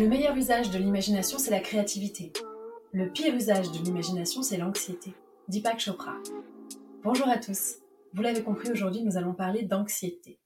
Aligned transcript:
Le 0.00 0.08
meilleur 0.08 0.34
usage 0.34 0.70
de 0.70 0.78
l'imagination, 0.78 1.36
c'est 1.36 1.50
la 1.50 1.60
créativité. 1.60 2.32
Le 2.90 3.12
pire 3.12 3.34
usage 3.34 3.70
de 3.70 3.84
l'imagination, 3.84 4.40
c'est 4.40 4.56
l'anxiété. 4.56 5.12
Deepak 5.48 5.78
Chopra. 5.78 6.16
Bonjour 7.04 7.28
à 7.28 7.36
tous. 7.36 7.74
Vous 8.14 8.22
l'avez 8.22 8.42
compris, 8.42 8.70
aujourd'hui, 8.70 9.02
nous 9.02 9.18
allons 9.18 9.34
parler 9.34 9.62
d'anxiété. 9.62 10.40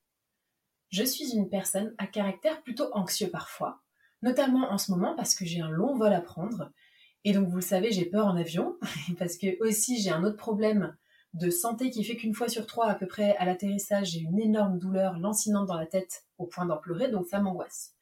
Je 0.91 1.05
suis 1.05 1.37
une 1.37 1.49
personne 1.49 1.95
à 1.99 2.09
caractère 2.09 2.65
plutôt 2.65 2.93
anxieux 2.95 3.31
parfois, 3.31 3.81
notamment 4.23 4.73
en 4.73 4.77
ce 4.77 4.91
moment 4.91 5.15
parce 5.15 5.37
que 5.37 5.45
j'ai 5.45 5.61
un 5.61 5.71
long 5.71 5.95
vol 5.95 6.13
à 6.13 6.21
prendre. 6.21 6.73
Et 7.23 7.33
donc, 7.33 7.47
vous 7.47 7.59
le 7.59 7.63
savez, 7.63 7.93
j'ai 7.93 8.07
peur 8.07 8.27
en 8.27 8.35
avion, 8.35 8.77
parce 9.21 9.37
que 9.37 9.63
aussi 9.65 10.03
j'ai 10.03 10.11
un 10.11 10.25
autre 10.25 10.37
problème 10.37 10.97
de 11.33 11.49
santé 11.51 11.91
qui 11.91 12.03
fait 12.03 12.17
qu'une 12.17 12.35
fois 12.35 12.49
sur 12.49 12.67
trois, 12.67 12.89
à 12.89 12.97
peu 12.97 13.07
près 13.07 13.37
à 13.37 13.45
l'atterrissage, 13.45 14.09
j'ai 14.09 14.21
une 14.21 14.41
énorme 14.41 14.81
douleur 14.81 15.17
lancinante 15.21 15.69
dans 15.69 15.79
la 15.79 15.87
tête 15.87 16.25
au 16.39 16.47
point 16.47 16.67
d'en 16.67 16.79
pleurer, 16.79 17.09
donc 17.09 17.29
ça 17.29 17.39
m'angoisse. 17.39 17.95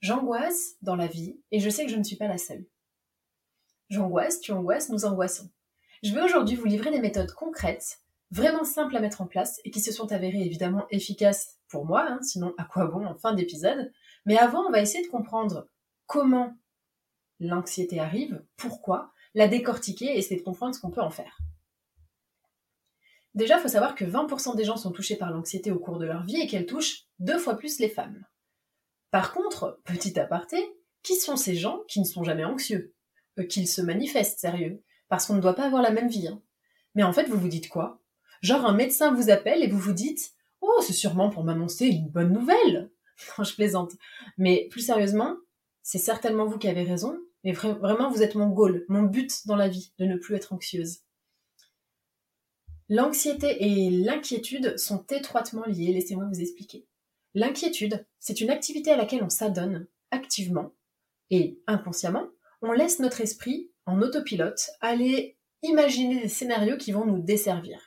J'angoisse 0.00 0.76
dans 0.80 0.94
la 0.94 1.08
vie 1.08 1.40
et 1.50 1.58
je 1.58 1.70
sais 1.70 1.84
que 1.84 1.90
je 1.90 1.96
ne 1.96 2.04
suis 2.04 2.16
pas 2.16 2.28
la 2.28 2.38
seule. 2.38 2.64
J'angoisse, 3.90 4.40
tu 4.40 4.52
angoisses, 4.52 4.90
nous 4.90 5.04
angoissons. 5.04 5.50
Je 6.02 6.14
vais 6.14 6.22
aujourd'hui 6.22 6.54
vous 6.54 6.66
livrer 6.66 6.90
des 6.90 7.00
méthodes 7.00 7.32
concrètes, 7.32 8.00
vraiment 8.30 8.64
simples 8.64 8.96
à 8.96 9.00
mettre 9.00 9.22
en 9.22 9.26
place 9.26 9.60
et 9.64 9.70
qui 9.70 9.80
se 9.80 9.92
sont 9.92 10.12
avérées 10.12 10.44
évidemment 10.44 10.86
efficaces 10.90 11.58
pour 11.68 11.84
moi, 11.84 12.06
hein, 12.08 12.20
sinon 12.22 12.54
à 12.58 12.64
quoi 12.64 12.86
bon 12.86 13.04
en 13.06 13.16
fin 13.16 13.34
d'épisode. 13.34 13.92
Mais 14.24 14.38
avant, 14.38 14.66
on 14.66 14.70
va 14.70 14.80
essayer 14.80 15.04
de 15.04 15.10
comprendre 15.10 15.66
comment 16.06 16.56
l'anxiété 17.40 17.98
arrive, 17.98 18.44
pourquoi, 18.56 19.12
la 19.34 19.48
décortiquer 19.48 20.06
et 20.06 20.18
essayer 20.18 20.38
de 20.38 20.44
comprendre 20.44 20.74
ce 20.74 20.80
qu'on 20.80 20.90
peut 20.90 21.02
en 21.02 21.10
faire. 21.10 21.38
Déjà, 23.34 23.56
il 23.56 23.62
faut 23.62 23.68
savoir 23.68 23.94
que 23.94 24.04
20% 24.04 24.56
des 24.56 24.64
gens 24.64 24.76
sont 24.76 24.92
touchés 24.92 25.16
par 25.16 25.30
l'anxiété 25.30 25.70
au 25.70 25.78
cours 25.78 25.98
de 25.98 26.06
leur 26.06 26.24
vie 26.24 26.40
et 26.40 26.46
qu'elle 26.46 26.66
touche 26.66 27.06
deux 27.18 27.38
fois 27.38 27.56
plus 27.56 27.78
les 27.78 27.88
femmes. 27.88 28.24
Par 29.10 29.32
contre, 29.32 29.80
petit 29.84 30.18
aparté, 30.18 30.58
qui 31.02 31.16
sont 31.16 31.36
ces 31.36 31.54
gens 31.54 31.82
qui 31.88 32.00
ne 32.00 32.04
sont 32.04 32.24
jamais 32.24 32.44
anxieux? 32.44 32.94
Euh, 33.38 33.44
Qu'ils 33.44 33.68
se 33.68 33.80
manifestent 33.80 34.40
sérieux? 34.40 34.82
Parce 35.08 35.26
qu'on 35.26 35.34
ne 35.34 35.40
doit 35.40 35.54
pas 35.54 35.66
avoir 35.66 35.82
la 35.82 35.90
même 35.90 36.08
vie. 36.08 36.28
Hein. 36.28 36.42
Mais 36.94 37.02
en 37.02 37.12
fait, 37.12 37.24
vous 37.24 37.38
vous 37.38 37.48
dites 37.48 37.68
quoi? 37.68 38.02
Genre 38.42 38.66
un 38.66 38.74
médecin 38.74 39.12
vous 39.12 39.30
appelle 39.30 39.62
et 39.62 39.68
vous 39.68 39.78
vous 39.78 39.92
dites 39.92 40.32
Oh, 40.60 40.80
c'est 40.82 40.92
sûrement 40.92 41.30
pour 41.30 41.44
m'annoncer 41.44 41.86
une 41.86 42.08
bonne 42.08 42.32
nouvelle 42.32 42.90
Non, 43.38 43.44
je 43.44 43.54
plaisante. 43.54 43.92
Mais 44.36 44.68
plus 44.70 44.80
sérieusement, 44.80 45.36
c'est 45.82 45.98
certainement 45.98 46.46
vous 46.46 46.58
qui 46.58 46.68
avez 46.68 46.82
raison, 46.82 47.18
mais 47.44 47.52
vraiment, 47.52 48.10
vous 48.10 48.22
êtes 48.22 48.34
mon 48.34 48.48
goal, 48.48 48.84
mon 48.88 49.02
but 49.02 49.46
dans 49.46 49.56
la 49.56 49.68
vie, 49.68 49.92
de 49.98 50.04
ne 50.04 50.16
plus 50.16 50.34
être 50.34 50.52
anxieuse. 50.52 50.98
L'anxiété 52.88 53.64
et 53.64 53.90
l'inquiétude 53.90 54.78
sont 54.78 55.04
étroitement 55.10 55.64
liées, 55.66 55.92
laissez-moi 55.92 56.26
vous 56.26 56.40
expliquer. 56.40 56.86
L'inquiétude, 57.34 58.06
c'est 58.18 58.40
une 58.40 58.50
activité 58.50 58.90
à 58.90 58.96
laquelle 58.96 59.22
on 59.22 59.28
s'adonne 59.28 59.86
activement 60.10 60.72
et 61.30 61.60
inconsciemment. 61.66 62.28
On 62.62 62.72
laisse 62.72 62.98
notre 62.98 63.20
esprit 63.20 63.70
en 63.86 64.00
autopilote 64.02 64.70
aller 64.80 65.38
imaginer 65.62 66.22
des 66.22 66.28
scénarios 66.28 66.76
qui 66.76 66.92
vont 66.92 67.04
nous 67.04 67.20
desservir. 67.20 67.80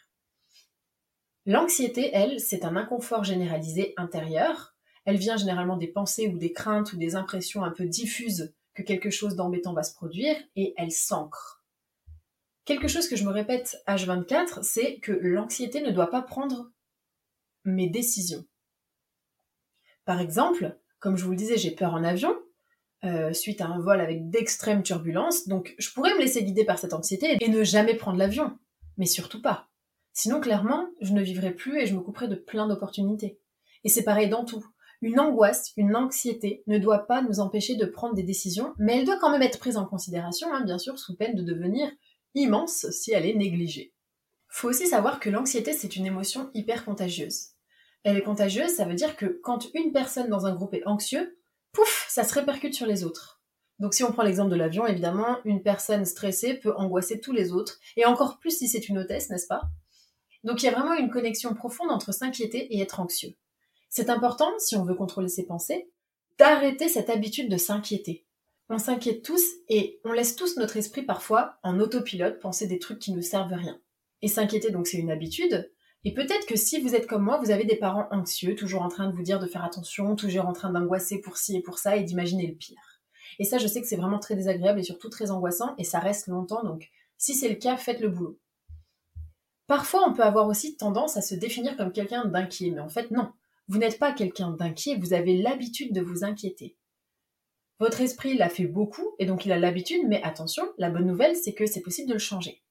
L'anxiété, 1.45 2.11
elle, 2.13 2.39
c'est 2.39 2.65
un 2.65 2.75
inconfort 2.75 3.23
généralisé 3.23 3.93
intérieur. 3.97 4.75
Elle 5.05 5.17
vient 5.17 5.37
généralement 5.37 5.77
des 5.77 5.87
pensées 5.87 6.27
ou 6.27 6.37
des 6.37 6.53
craintes 6.53 6.93
ou 6.93 6.97
des 6.97 7.15
impressions 7.15 7.63
un 7.63 7.71
peu 7.71 7.85
diffuses 7.85 8.53
que 8.73 8.83
quelque 8.83 9.09
chose 9.09 9.35
d'embêtant 9.35 9.73
va 9.73 9.83
se 9.83 9.93
produire 9.93 10.35
et 10.55 10.73
elle 10.77 10.91
s'ancre. 10.91 11.65
Quelque 12.65 12.87
chose 12.87 13.07
que 13.07 13.15
je 13.15 13.25
me 13.25 13.31
répète 13.31 13.81
H24, 13.87 14.61
c'est 14.61 14.99
que 14.99 15.11
l'anxiété 15.11 15.81
ne 15.81 15.91
doit 15.91 16.11
pas 16.11 16.21
prendre 16.21 16.71
mes 17.65 17.89
décisions. 17.89 18.45
Par 20.05 20.19
exemple, 20.19 20.77
comme 20.99 21.17
je 21.17 21.23
vous 21.23 21.31
le 21.31 21.37
disais, 21.37 21.57
j'ai 21.57 21.71
peur 21.71 21.93
en 21.93 22.03
avion, 22.03 22.35
euh, 23.03 23.33
suite 23.33 23.61
à 23.61 23.67
un 23.67 23.79
vol 23.79 23.99
avec 23.99 24.29
d'extrêmes 24.29 24.83
turbulences, 24.83 25.47
donc 25.47 25.73
je 25.79 25.91
pourrais 25.91 26.13
me 26.13 26.19
laisser 26.19 26.43
guider 26.43 26.65
par 26.65 26.77
cette 26.77 26.93
anxiété 26.93 27.37
et 27.39 27.49
ne 27.49 27.63
jamais 27.63 27.95
prendre 27.95 28.17
l'avion. 28.17 28.57
Mais 28.97 29.07
surtout 29.07 29.41
pas. 29.41 29.69
Sinon, 30.13 30.39
clairement, 30.39 30.87
je 31.01 31.13
ne 31.13 31.21
vivrai 31.21 31.51
plus 31.51 31.79
et 31.79 31.87
je 31.87 31.95
me 31.95 32.01
couperai 32.01 32.27
de 32.27 32.35
plein 32.35 32.67
d'opportunités. 32.67 33.39
Et 33.83 33.89
c'est 33.89 34.03
pareil 34.03 34.29
dans 34.29 34.45
tout. 34.45 34.65
Une 35.01 35.19
angoisse, 35.19 35.71
une 35.77 35.95
anxiété 35.95 36.63
ne 36.67 36.77
doit 36.77 37.07
pas 37.07 37.23
nous 37.23 37.39
empêcher 37.39 37.75
de 37.75 37.85
prendre 37.85 38.13
des 38.13 38.21
décisions, 38.21 38.75
mais 38.77 38.99
elle 38.99 39.05
doit 39.05 39.17
quand 39.19 39.31
même 39.31 39.41
être 39.41 39.57
prise 39.57 39.77
en 39.77 39.85
considération, 39.85 40.53
hein, 40.53 40.63
bien 40.63 40.77
sûr, 40.77 40.99
sous 40.99 41.15
peine 41.15 41.35
de 41.35 41.41
devenir 41.41 41.89
immense 42.35 42.87
si 42.91 43.11
elle 43.11 43.25
est 43.25 43.33
négligée. 43.33 43.93
Faut 44.47 44.69
aussi 44.69 44.85
savoir 44.85 45.19
que 45.19 45.29
l'anxiété, 45.29 45.73
c'est 45.73 45.95
une 45.95 46.05
émotion 46.05 46.51
hyper 46.53 46.85
contagieuse. 46.85 47.47
Elle 48.03 48.17
est 48.17 48.23
contagieuse, 48.23 48.71
ça 48.71 48.85
veut 48.85 48.95
dire 48.95 49.15
que 49.15 49.39
quand 49.43 49.67
une 49.73 49.91
personne 49.91 50.29
dans 50.29 50.45
un 50.45 50.55
groupe 50.55 50.73
est 50.73 50.87
anxieux, 50.87 51.37
pouf, 51.71 52.07
ça 52.09 52.23
se 52.23 52.33
répercute 52.33 52.73
sur 52.73 52.87
les 52.87 53.03
autres. 53.03 53.41
Donc 53.79 53.93
si 53.93 54.03
on 54.03 54.11
prend 54.11 54.23
l'exemple 54.23 54.51
de 54.51 54.55
l'avion, 54.55 54.85
évidemment, 54.85 55.37
une 55.45 55.63
personne 55.63 56.05
stressée 56.05 56.55
peut 56.55 56.73
angoisser 56.75 57.19
tous 57.19 57.31
les 57.31 57.51
autres, 57.51 57.79
et 57.97 58.05
encore 58.05 58.39
plus 58.39 58.57
si 58.57 58.67
c'est 58.67 58.89
une 58.89 58.99
hôtesse, 58.99 59.29
n'est-ce 59.29 59.47
pas? 59.47 59.61
Donc 60.43 60.61
il 60.61 60.65
y 60.65 60.69
a 60.69 60.71
vraiment 60.71 60.93
une 60.93 61.09
connexion 61.09 61.53
profonde 61.53 61.91
entre 61.91 62.13
s'inquiéter 62.13 62.75
et 62.75 62.81
être 62.81 62.99
anxieux. 62.99 63.35
C'est 63.89 64.09
important, 64.09 64.51
si 64.59 64.75
on 64.75 64.83
veut 64.83 64.95
contrôler 64.95 65.27
ses 65.27 65.45
pensées, 65.45 65.91
d'arrêter 66.37 66.89
cette 66.89 67.09
habitude 67.09 67.49
de 67.49 67.57
s'inquiéter. 67.57 68.25
On 68.69 68.77
s'inquiète 68.77 69.21
tous 69.21 69.43
et 69.67 69.99
on 70.05 70.13
laisse 70.13 70.35
tous 70.35 70.57
notre 70.57 70.77
esprit 70.77 71.01
parfois 71.01 71.57
en 71.61 71.79
autopilote 71.79 72.39
penser 72.39 72.67
des 72.67 72.79
trucs 72.79 72.99
qui 72.99 73.11
ne 73.11 73.21
servent 73.21 73.53
rien. 73.53 73.79
Et 74.21 74.27
s'inquiéter, 74.27 74.71
donc 74.71 74.87
c'est 74.87 74.97
une 74.97 75.11
habitude, 75.11 75.71
et 76.03 76.13
peut-être 76.13 76.47
que 76.47 76.55
si 76.55 76.81
vous 76.81 76.95
êtes 76.95 77.07
comme 77.07 77.23
moi, 77.23 77.37
vous 77.37 77.51
avez 77.51 77.65
des 77.65 77.75
parents 77.75 78.07
anxieux, 78.11 78.55
toujours 78.55 78.81
en 78.81 78.89
train 78.89 79.07
de 79.07 79.15
vous 79.15 79.21
dire 79.21 79.39
de 79.39 79.45
faire 79.45 79.63
attention, 79.63 80.15
toujours 80.15 80.47
en 80.47 80.53
train 80.53 80.71
d'angoisser 80.71 81.21
pour 81.21 81.37
ci 81.37 81.55
et 81.55 81.61
pour 81.61 81.77
ça 81.77 81.95
et 81.95 82.03
d'imaginer 82.03 82.47
le 82.47 82.55
pire. 82.55 83.01
Et 83.39 83.43
ça, 83.43 83.59
je 83.59 83.67
sais 83.67 83.81
que 83.81 83.87
c'est 83.87 83.97
vraiment 83.97 84.19
très 84.19 84.35
désagréable 84.35 84.79
et 84.79 84.83
surtout 84.83 85.09
très 85.09 85.31
angoissant 85.31 85.75
et 85.77 85.83
ça 85.83 85.99
reste 85.99 86.27
longtemps, 86.27 86.63
donc 86.63 86.89
si 87.17 87.35
c'est 87.35 87.49
le 87.49 87.55
cas, 87.55 87.77
faites 87.77 87.99
le 87.99 88.09
boulot. 88.09 88.39
Parfois, 89.67 90.07
on 90.07 90.13
peut 90.13 90.23
avoir 90.23 90.47
aussi 90.47 90.75
tendance 90.75 91.17
à 91.17 91.21
se 91.21 91.35
définir 91.35 91.77
comme 91.77 91.91
quelqu'un 91.91 92.25
d'inquiet, 92.25 92.71
mais 92.71 92.81
en 92.81 92.89
fait, 92.89 93.11
non. 93.11 93.31
Vous 93.67 93.77
n'êtes 93.77 93.99
pas 93.99 94.11
quelqu'un 94.11 94.51
d'inquiet, 94.51 94.97
vous 94.97 95.13
avez 95.13 95.37
l'habitude 95.37 95.93
de 95.93 96.01
vous 96.01 96.23
inquiéter. 96.23 96.75
Votre 97.79 98.01
esprit 98.01 98.35
l'a 98.35 98.49
fait 98.49 98.65
beaucoup 98.65 99.15
et 99.17 99.25
donc 99.25 99.45
il 99.45 99.51
a 99.51 99.59
l'habitude, 99.59 100.07
mais 100.07 100.21
attention, 100.23 100.63
la 100.77 100.89
bonne 100.89 101.07
nouvelle, 101.07 101.35
c'est 101.35 101.53
que 101.53 101.65
c'est 101.65 101.81
possible 101.81 102.09
de 102.09 102.13
le 102.13 102.19
changer. 102.19 102.61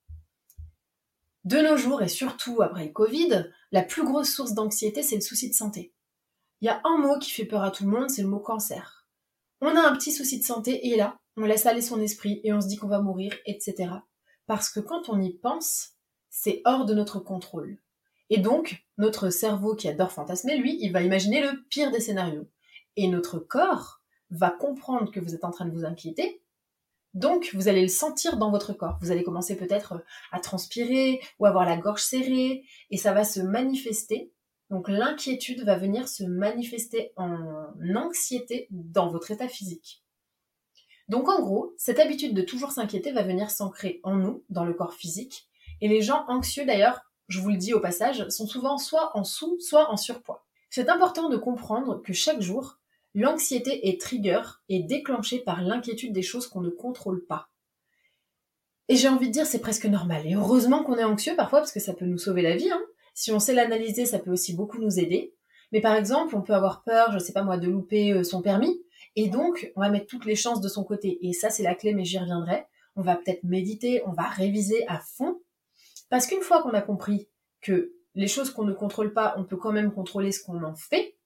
De 1.45 1.59
nos 1.59 1.77
jours, 1.77 2.03
et 2.03 2.09
surtout 2.09 2.61
après 2.61 2.85
le 2.85 2.93
Covid, 2.93 3.51
la 3.73 3.83
plus 3.83 4.05
grosse 4.05 4.31
source 4.31 4.53
d'anxiété, 4.53 5.03
c'est 5.03 5.15
le 5.15 5.21
souci 5.23 5.49
de 5.49 5.55
santé. 5.55 5.95
Il 6.61 6.67
y 6.67 6.69
a 6.69 6.83
un 6.85 6.99
mot 6.99 7.19
qui 7.19 7.31
fait 7.31 7.47
peur 7.47 7.63
à 7.63 7.71
tout 7.71 7.85
le 7.85 7.91
monde, 7.91 8.11
c'est 8.11 8.23
le 8.23 8.29
mot 8.29 8.41
cancer. 8.41 9.07
On 9.63 9.75
a 9.75 9.81
un 9.81 9.97
petit 9.97 10.13
souci 10.13 10.39
de 10.39 10.45
santé 10.45 10.89
et 10.89 10.97
là, 10.97 11.19
on 11.37 11.45
laisse 11.45 11.65
aller 11.65 11.81
son 11.81 12.01
esprit 12.01 12.41
et 12.45 12.53
on 12.53 12.61
se 12.61 12.69
dit 12.69 12.77
qu'on 12.77 12.89
va 12.89 13.01
mourir, 13.01 13.35
etc. 13.47 13.91
Parce 14.47 14.69
que 14.69 14.81
quand 14.81 15.09
on 15.09 15.21
y 15.21 15.33
pense, 15.33 15.93
c'est 16.29 16.61
hors 16.65 16.85
de 16.85 16.95
notre 16.95 17.21
contrôle. 17.21 17.79
Et 18.29 18.39
donc, 18.39 18.85
notre 18.99 19.31
cerveau 19.31 19.75
qui 19.75 19.89
adore 19.89 20.13
fantasmer, 20.13 20.57
lui, 20.57 20.79
il 20.81 20.93
va 20.93 21.03
imaginer 21.03 21.43
le 21.43 21.63
pire 21.69 21.91
des 21.91 22.01
scénarios. 22.01 22.49
Et 22.97 23.09
notre 23.09 23.39
corps 23.39 24.01
va 24.31 24.51
comprendre 24.51 25.11
que 25.11 25.21
vous 25.21 25.35
êtes 25.35 25.45
en 25.45 25.51
train 25.51 25.65
de 25.65 25.73
vous 25.73 25.85
inquiéter. 25.85 26.43
Donc, 27.15 27.51
vous 27.55 27.69
allez 27.69 27.83
le 27.83 27.89
sentir 27.89 28.37
dans 28.37 28.51
votre 28.51 28.73
corps. 28.73 28.99
Vous 29.01 29.11
allez 29.11 29.25
commencer 29.25 29.57
peut-être 29.57 30.03
à 30.33 30.41
transpirer 30.41 31.21
ou 31.39 31.47
avoir 31.47 31.65
la 31.65 31.77
gorge 31.77 32.03
serrée 32.03 32.65
et 32.91 32.97
ça 32.97 33.13
va 33.13 33.25
se 33.25 33.41
manifester. 33.41 34.33
Donc, 34.71 34.89
l'inquiétude 34.89 35.65
va 35.65 35.77
venir 35.77 36.09
se 36.09 36.23
manifester 36.23 37.13
en 37.17 37.67
anxiété 37.97 38.69
dans 38.71 39.09
votre 39.09 39.31
état 39.31 39.49
physique. 39.49 40.05
Donc 41.11 41.29
en 41.29 41.41
gros, 41.41 41.75
cette 41.77 41.99
habitude 41.99 42.35
de 42.35 42.43
toujours 42.43 42.71
s'inquiéter 42.71 43.11
va 43.11 43.25
venir 43.25 43.51
s'ancrer 43.51 43.99
en 44.05 44.15
nous, 44.15 44.45
dans 44.49 44.65
le 44.65 44.73
corps 44.73 44.95
physique. 44.95 45.49
Et 45.81 45.89
les 45.89 46.03
gens 46.03 46.25
anxieux 46.29 46.65
d'ailleurs, 46.65 47.01
je 47.27 47.41
vous 47.41 47.49
le 47.51 47.57
dis 47.57 47.75
au 47.75 47.81
passage, 47.81 48.29
sont 48.29 48.47
souvent 48.47 48.79
soit 48.79 49.11
en 49.17 49.25
sous, 49.25 49.59
soit 49.59 49.91
en 49.91 49.97
surpoids. 49.97 50.47
C'est 50.71 50.89
important 50.89 51.29
de 51.29 51.37
comprendre 51.37 52.01
que 52.01 52.13
chaque 52.13 52.41
jour, 52.41 52.79
l'anxiété 53.15 53.89
est 53.89 54.01
trigger 54.01 54.43
et 54.69 54.83
déclenchée 54.83 55.41
par 55.41 55.63
l'inquiétude 55.63 56.13
des 56.13 56.23
choses 56.23 56.47
qu'on 56.47 56.61
ne 56.61 56.71
contrôle 56.71 57.25
pas. 57.27 57.49
Et 58.89 58.97
j'ai 58.97 59.09
envie 59.09 59.29
de 59.29 59.33
dire, 59.33 59.47
c'est 59.47 59.61
presque 59.61 59.87
normal. 59.87 60.27
Et 60.27 60.35
heureusement 60.35 60.83
qu'on 60.83 60.99
est 60.99 61.05
anxieux 61.05 61.37
parfois, 61.37 61.61
parce 61.61 61.73
que 61.73 61.81
ça 61.81 61.95
peut 61.95 62.07
nous 62.07 62.19
sauver 62.19 62.43
la 62.43 62.57
vie. 62.57 62.71
Hein. 62.71 62.83
Si 63.15 63.31
on 63.31 63.39
sait 63.39 63.55
l'analyser, 63.55 64.05
ça 64.05 64.19
peut 64.19 64.33
aussi 64.33 64.55
beaucoup 64.55 64.79
nous 64.79 64.99
aider. 64.99 65.35
Mais 65.73 65.81
par 65.81 65.95
exemple, 65.95 66.35
on 66.35 66.43
peut 66.43 66.55
avoir 66.55 66.83
peur, 66.83 67.13
je 67.13 67.19
sais 67.19 67.33
pas 67.33 67.45
moi, 67.45 67.57
de 67.57 67.69
louper 67.69 68.13
euh, 68.13 68.25
son 68.25 68.43
permis. 68.43 68.83
Et 69.17 69.29
donc, 69.29 69.73
on 69.77 69.81
va 69.81 69.91
mettre 69.91 70.07
toutes 70.07 70.25
les 70.25 70.35
chances 70.35 70.61
de 70.61 70.69
son 70.69 70.85
côté. 70.85 71.25
Et 71.27 71.33
ça, 71.33 71.51
c'est 71.51 71.63
la 71.63 71.75
clé, 71.75 71.95
mais 71.95 72.05
j'y 72.05 72.19
reviendrai. 72.19 72.67
On 72.97 73.03
va 73.03 73.17
peut-être 73.17 73.45
méditer, 73.45 74.03
on 74.07 74.13
va 74.13 74.25
réviser 74.25 74.85
à 74.89 74.99
fond. 74.99 75.41
Parce 76.09 76.27
qu'une 76.27 76.43
fois 76.43 76.63
qu'on 76.63 76.71
a 76.71 76.83
compris 76.83 77.29
que 77.61 77.93
les 78.15 78.27
choses 78.27 78.51
qu'on 78.51 78.65
ne 78.65 78.73
contrôle 78.73 79.13
pas, 79.13 79.35
on 79.37 79.45
peut 79.45 79.57
quand 79.57 79.73
même 79.73 79.93
contrôler 79.93 80.33
ce 80.33 80.43
qu'on 80.43 80.65
en 80.65 80.75
fait, 80.75 81.17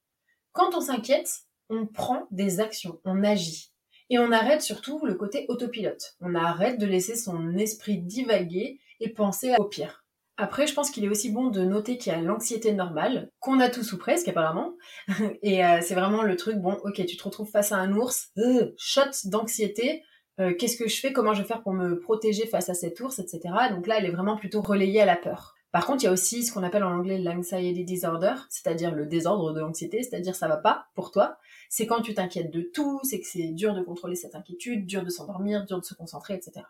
quand 0.52 0.74
on 0.74 0.80
s'inquiète, 0.80 1.30
on 1.70 1.86
prend 1.86 2.26
des 2.30 2.60
actions, 2.60 3.00
on 3.04 3.24
agit. 3.24 3.70
Et 4.10 4.18
on 4.18 4.32
arrête 4.32 4.62
surtout 4.62 5.04
le 5.04 5.14
côté 5.14 5.46
autopilote. 5.48 6.16
On 6.20 6.34
arrête 6.34 6.78
de 6.78 6.86
laisser 6.86 7.16
son 7.16 7.56
esprit 7.56 7.98
divaguer 7.98 8.78
et 9.00 9.08
penser 9.08 9.54
au 9.58 9.64
pire. 9.64 10.04
Après, 10.36 10.66
je 10.66 10.74
pense 10.74 10.90
qu'il 10.90 11.04
est 11.04 11.08
aussi 11.08 11.30
bon 11.30 11.46
de 11.46 11.60
noter 11.64 11.96
qu'il 11.96 12.12
y 12.12 12.16
a 12.16 12.20
l'anxiété 12.20 12.72
normale, 12.72 13.30
qu'on 13.38 13.60
a 13.60 13.70
tous 13.70 13.92
ou 13.92 13.98
presque 13.98 14.26
apparemment. 14.26 14.74
Et 15.42 15.64
euh, 15.64 15.78
c'est 15.80 15.94
vraiment 15.94 16.22
le 16.22 16.36
truc, 16.36 16.56
bon, 16.56 16.76
ok, 16.84 17.06
tu 17.06 17.16
te 17.16 17.22
retrouves 17.22 17.50
face 17.50 17.70
à 17.70 17.76
un 17.76 17.92
ours, 17.94 18.30
euh, 18.38 18.72
shot 18.76 19.02
d'anxiété, 19.26 20.02
euh, 20.40 20.52
qu'est-ce 20.52 20.76
que 20.76 20.88
je 20.88 20.98
fais, 20.98 21.12
comment 21.12 21.34
je 21.34 21.42
vais 21.42 21.48
faire 21.48 21.62
pour 21.62 21.72
me 21.72 22.00
protéger 22.00 22.46
face 22.46 22.68
à 22.68 22.74
cet 22.74 22.98
ours, 23.00 23.20
etc. 23.20 23.40
Donc 23.70 23.86
là, 23.86 23.98
elle 23.98 24.06
est 24.06 24.10
vraiment 24.10 24.36
plutôt 24.36 24.60
relayée 24.60 25.00
à 25.00 25.06
la 25.06 25.16
peur. 25.16 25.53
Par 25.74 25.86
contre, 25.86 26.04
il 26.04 26.06
y 26.06 26.08
a 26.08 26.12
aussi 26.12 26.44
ce 26.44 26.52
qu'on 26.52 26.62
appelle 26.62 26.84
en 26.84 26.96
anglais 26.96 27.18
l'anxiety 27.18 27.82
disorder, 27.82 28.34
c'est-à-dire 28.48 28.94
le 28.94 29.06
désordre 29.06 29.52
de 29.52 29.58
l'anxiété, 29.58 30.04
c'est-à-dire 30.04 30.36
ça 30.36 30.46
va 30.46 30.56
pas 30.56 30.86
pour 30.94 31.10
toi. 31.10 31.36
C'est 31.68 31.84
quand 31.84 32.00
tu 32.00 32.14
t'inquiètes 32.14 32.52
de 32.52 32.60
tout, 32.60 33.00
c'est 33.02 33.18
que 33.18 33.26
c'est 33.26 33.48
dur 33.48 33.74
de 33.74 33.82
contrôler 33.82 34.14
cette 34.14 34.36
inquiétude, 34.36 34.86
dur 34.86 35.02
de 35.02 35.10
s'endormir, 35.10 35.66
dur 35.66 35.80
de 35.80 35.84
se 35.84 35.94
concentrer, 35.94 36.34
etc. 36.34 36.64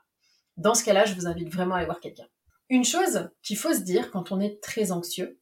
Dans 0.56 0.74
ce 0.74 0.82
cas-là, 0.86 1.04
je 1.04 1.12
vous 1.16 1.26
invite 1.26 1.52
vraiment 1.52 1.74
à 1.74 1.78
aller 1.80 1.84
voir 1.84 2.00
quelqu'un. 2.00 2.24
Une 2.70 2.86
chose 2.86 3.28
qu'il 3.42 3.58
faut 3.58 3.74
se 3.74 3.80
dire 3.80 4.10
quand 4.10 4.32
on 4.32 4.40
est 4.40 4.62
très 4.62 4.90
anxieux, 4.90 5.38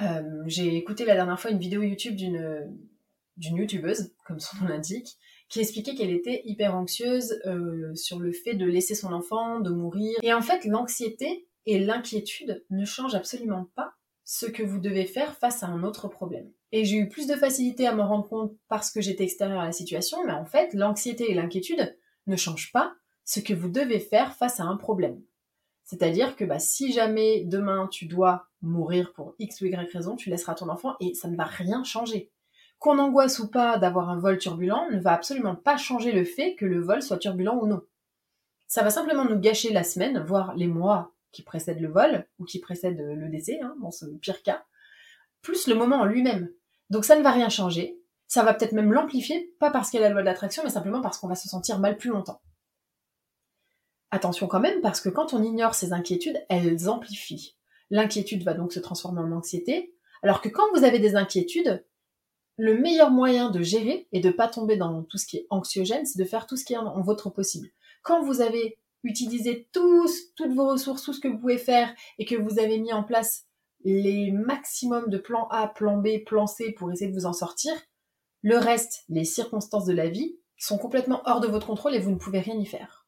euh, 0.00 0.42
j'ai 0.46 0.74
écouté 0.76 1.04
la 1.04 1.14
dernière 1.14 1.38
fois 1.38 1.52
une 1.52 1.60
vidéo 1.60 1.80
YouTube 1.80 2.16
d'une 2.16 3.56
youtubeuse, 3.56 4.12
comme 4.26 4.40
son 4.40 4.56
nom 4.56 4.66
l'indique, 4.66 5.16
qui 5.48 5.60
expliquait 5.60 5.94
qu'elle 5.94 6.10
était 6.10 6.42
hyper 6.44 6.74
anxieuse 6.74 7.40
euh, 7.46 7.94
sur 7.94 8.18
le 8.18 8.32
fait 8.32 8.54
de 8.54 8.66
laisser 8.66 8.96
son 8.96 9.12
enfant, 9.12 9.60
de 9.60 9.70
mourir. 9.70 10.18
Et 10.24 10.34
en 10.34 10.42
fait, 10.42 10.64
l'anxiété 10.64 11.46
et 11.66 11.78
l'inquiétude 11.78 12.64
ne 12.70 12.84
changent 12.84 13.14
absolument 13.14 13.70
pas 13.74 13.94
ce 14.24 14.46
que 14.46 14.62
vous 14.62 14.78
devez 14.78 15.04
faire 15.04 15.36
face 15.36 15.62
à 15.62 15.66
un 15.66 15.82
autre 15.82 16.08
problème. 16.08 16.50
Et 16.72 16.84
j'ai 16.84 16.96
eu 16.96 17.08
plus 17.08 17.26
de 17.26 17.34
facilité 17.34 17.86
à 17.86 17.94
m'en 17.94 18.08
rendre 18.08 18.28
compte 18.28 18.52
parce 18.68 18.90
que 18.90 19.00
j'étais 19.00 19.24
extérieure 19.24 19.60
à 19.60 19.66
la 19.66 19.72
situation, 19.72 20.24
mais 20.24 20.32
en 20.32 20.46
fait, 20.46 20.74
l'anxiété 20.74 21.30
et 21.30 21.34
l'inquiétude 21.34 21.96
ne 22.26 22.36
changent 22.36 22.72
pas 22.72 22.94
ce 23.24 23.40
que 23.40 23.54
vous 23.54 23.68
devez 23.68 24.00
faire 24.00 24.34
face 24.34 24.60
à 24.60 24.64
un 24.64 24.76
problème. 24.76 25.22
C'est-à-dire 25.84 26.34
que 26.34 26.44
bah, 26.44 26.58
si 26.58 26.92
jamais 26.92 27.44
demain 27.44 27.88
tu 27.88 28.06
dois 28.06 28.48
mourir 28.62 29.12
pour 29.12 29.34
X 29.38 29.60
ou 29.60 29.66
Y 29.66 29.92
raison, 29.92 30.16
tu 30.16 30.30
laisseras 30.30 30.54
ton 30.54 30.70
enfant 30.70 30.96
et 31.00 31.14
ça 31.14 31.28
ne 31.28 31.36
va 31.36 31.44
rien 31.44 31.84
changer. 31.84 32.32
Qu'on 32.78 32.98
angoisse 32.98 33.38
ou 33.38 33.48
pas 33.48 33.78
d'avoir 33.78 34.10
un 34.10 34.18
vol 34.18 34.38
turbulent 34.38 34.90
ne 34.90 34.98
va 34.98 35.12
absolument 35.12 35.54
pas 35.54 35.76
changer 35.76 36.12
le 36.12 36.24
fait 36.24 36.54
que 36.54 36.64
le 36.64 36.80
vol 36.80 37.02
soit 37.02 37.18
turbulent 37.18 37.58
ou 37.60 37.66
non. 37.66 37.82
Ça 38.66 38.82
va 38.82 38.90
simplement 38.90 39.24
nous 39.24 39.38
gâcher 39.38 39.72
la 39.72 39.84
semaine, 39.84 40.24
voire 40.26 40.54
les 40.56 40.66
mois 40.66 41.13
qui 41.34 41.42
précèdent 41.42 41.80
le 41.80 41.90
vol 41.90 42.26
ou 42.38 42.44
qui 42.44 42.60
précèdent 42.60 43.00
le 43.00 43.28
décès, 43.28 43.60
hein, 43.60 43.76
dans 43.82 43.90
ce 43.90 44.06
pire 44.06 44.42
cas, 44.42 44.64
plus 45.42 45.66
le 45.66 45.74
moment 45.74 45.96
en 45.96 46.06
lui-même. 46.06 46.50
Donc 46.90 47.04
ça 47.04 47.16
ne 47.16 47.22
va 47.22 47.30
rien 47.30 47.48
changer. 47.48 48.00
Ça 48.26 48.42
va 48.42 48.54
peut-être 48.54 48.72
même 48.72 48.92
l'amplifier, 48.92 49.54
pas 49.60 49.70
parce 49.70 49.90
qu'il 49.90 50.00
y 50.00 50.02
a 50.02 50.08
la 50.08 50.12
loi 50.12 50.22
de 50.22 50.26
l'attraction, 50.26 50.62
mais 50.64 50.70
simplement 50.70 51.02
parce 51.02 51.18
qu'on 51.18 51.28
va 51.28 51.34
se 51.34 51.48
sentir 51.48 51.78
mal 51.78 51.98
plus 51.98 52.10
longtemps. 52.10 52.40
Attention 54.10 54.46
quand 54.46 54.60
même, 54.60 54.80
parce 54.80 55.00
que 55.00 55.08
quand 55.08 55.34
on 55.34 55.42
ignore 55.42 55.74
ces 55.74 55.92
inquiétudes, 55.92 56.44
elles 56.48 56.88
amplifient. 56.88 57.56
L'inquiétude 57.90 58.44
va 58.44 58.54
donc 58.54 58.72
se 58.72 58.80
transformer 58.80 59.20
en 59.20 59.32
anxiété, 59.32 59.94
alors 60.22 60.40
que 60.40 60.48
quand 60.48 60.64
vous 60.74 60.84
avez 60.84 60.98
des 60.98 61.16
inquiétudes, 61.16 61.84
le 62.56 62.78
meilleur 62.78 63.10
moyen 63.10 63.50
de 63.50 63.62
gérer 63.62 64.08
et 64.12 64.20
de 64.20 64.30
pas 64.30 64.48
tomber 64.48 64.76
dans 64.76 65.02
tout 65.02 65.18
ce 65.18 65.26
qui 65.26 65.38
est 65.38 65.46
anxiogène, 65.50 66.06
c'est 66.06 66.18
de 66.18 66.24
faire 66.24 66.46
tout 66.46 66.56
ce 66.56 66.64
qui 66.64 66.74
est 66.74 66.78
en, 66.78 67.02
votre 67.02 67.30
possible. 67.30 67.68
Quand 68.02 68.22
vous 68.22 68.40
avez 68.40 68.78
utilisé 69.04 69.68
tous, 69.72 70.34
toutes 70.34 70.52
vos 70.52 70.68
ressources, 70.68 71.04
tout 71.04 71.12
ce 71.12 71.20
que 71.20 71.28
vous 71.28 71.38
pouvez 71.38 71.58
faire 71.58 71.94
et 72.18 72.24
que 72.24 72.34
vous 72.34 72.58
avez 72.58 72.78
mis 72.78 72.92
en 72.92 73.04
place 73.04 73.46
les 73.84 74.32
maximums 74.32 75.10
de 75.10 75.18
plan 75.18 75.46
A, 75.50 75.68
plan 75.68 75.98
B, 75.98 76.24
plan 76.24 76.46
C 76.46 76.72
pour 76.72 76.90
essayer 76.90 77.10
de 77.10 77.14
vous 77.14 77.26
en 77.26 77.32
sortir, 77.32 77.72
le 78.42 78.56
reste, 78.56 79.04
les 79.08 79.24
circonstances 79.24 79.84
de 79.84 79.92
la 79.92 80.08
vie, 80.08 80.38
sont 80.56 80.78
complètement 80.78 81.22
hors 81.26 81.40
de 81.40 81.48
votre 81.48 81.66
contrôle 81.66 81.94
et 81.94 82.00
vous 82.00 82.10
ne 82.10 82.18
pouvez 82.18 82.40
rien 82.40 82.58
y 82.58 82.66
faire. 82.66 83.06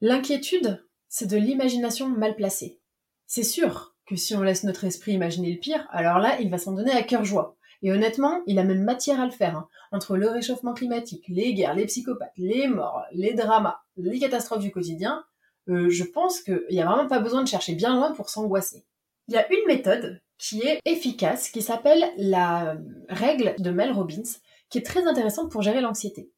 L'inquiétude, 0.00 0.86
c'est 1.08 1.26
de 1.26 1.36
l'imagination 1.36 2.08
mal 2.08 2.36
placée. 2.36 2.80
C'est 3.26 3.42
sûr 3.42 3.96
que 4.06 4.16
si 4.16 4.34
on 4.34 4.42
laisse 4.42 4.64
notre 4.64 4.84
esprit 4.84 5.12
imaginer 5.12 5.52
le 5.52 5.58
pire, 5.58 5.86
alors 5.90 6.18
là, 6.18 6.40
il 6.40 6.50
va 6.50 6.58
s'en 6.58 6.72
donner 6.72 6.92
à 6.92 7.02
cœur 7.02 7.24
joie. 7.24 7.56
Et 7.82 7.92
honnêtement, 7.92 8.42
il 8.46 8.58
a 8.58 8.64
même 8.64 8.82
matière 8.82 9.20
à 9.20 9.26
le 9.26 9.30
faire. 9.30 9.56
Hein. 9.56 9.68
Entre 9.92 10.16
le 10.16 10.28
réchauffement 10.28 10.74
climatique, 10.74 11.24
les 11.28 11.54
guerres, 11.54 11.74
les 11.74 11.86
psychopathes, 11.86 12.32
les 12.36 12.68
morts, 12.68 13.04
les 13.12 13.34
dramas, 13.34 13.80
les 13.96 14.18
catastrophes 14.18 14.60
du 14.60 14.70
quotidien, 14.70 15.24
euh, 15.68 15.90
je 15.90 16.04
pense 16.04 16.40
qu'il 16.40 16.64
n'y 16.70 16.80
a 16.80 16.86
vraiment 16.86 17.08
pas 17.08 17.20
besoin 17.20 17.42
de 17.42 17.48
chercher 17.48 17.74
bien 17.74 17.94
loin 17.94 18.12
pour 18.12 18.30
s'angoisser. 18.30 18.84
Il 19.28 19.34
y 19.34 19.38
a 19.38 19.50
une 19.52 19.66
méthode 19.66 20.20
qui 20.38 20.62
est 20.62 20.80
efficace, 20.84 21.50
qui 21.50 21.62
s'appelle 21.62 22.12
la 22.16 22.76
règle 23.08 23.54
de 23.58 23.70
Mel 23.70 23.92
Robbins, 23.92 24.22
qui 24.70 24.78
est 24.78 24.86
très 24.86 25.06
intéressante 25.06 25.50
pour 25.50 25.62
gérer 25.62 25.80
l'anxiété. 25.80 26.30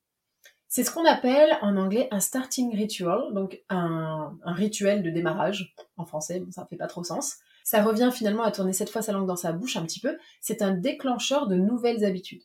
C'est 0.68 0.84
ce 0.84 0.92
qu'on 0.92 1.04
appelle 1.04 1.58
en 1.62 1.76
anglais 1.76 2.06
un 2.12 2.20
starting 2.20 2.74
ritual, 2.76 3.34
donc 3.34 3.60
un, 3.68 4.38
rituel 4.44 5.02
de 5.02 5.10
démarrage. 5.10 5.74
En 5.96 6.04
français, 6.06 6.44
ça 6.52 6.64
fait 6.64 6.76
pas 6.76 6.86
trop 6.86 7.02
sens. 7.02 7.38
Ça 7.64 7.82
revient 7.82 8.10
finalement 8.12 8.44
à 8.44 8.52
tourner 8.52 8.72
cette 8.72 8.88
fois 8.88 9.02
sa 9.02 9.12
langue 9.12 9.26
dans 9.26 9.36
sa 9.36 9.52
bouche 9.52 9.76
un 9.76 9.82
petit 9.82 9.98
peu. 9.98 10.16
C'est 10.40 10.62
un 10.62 10.70
déclencheur 10.70 11.48
de 11.48 11.56
nouvelles 11.56 12.04
habitudes. 12.04 12.44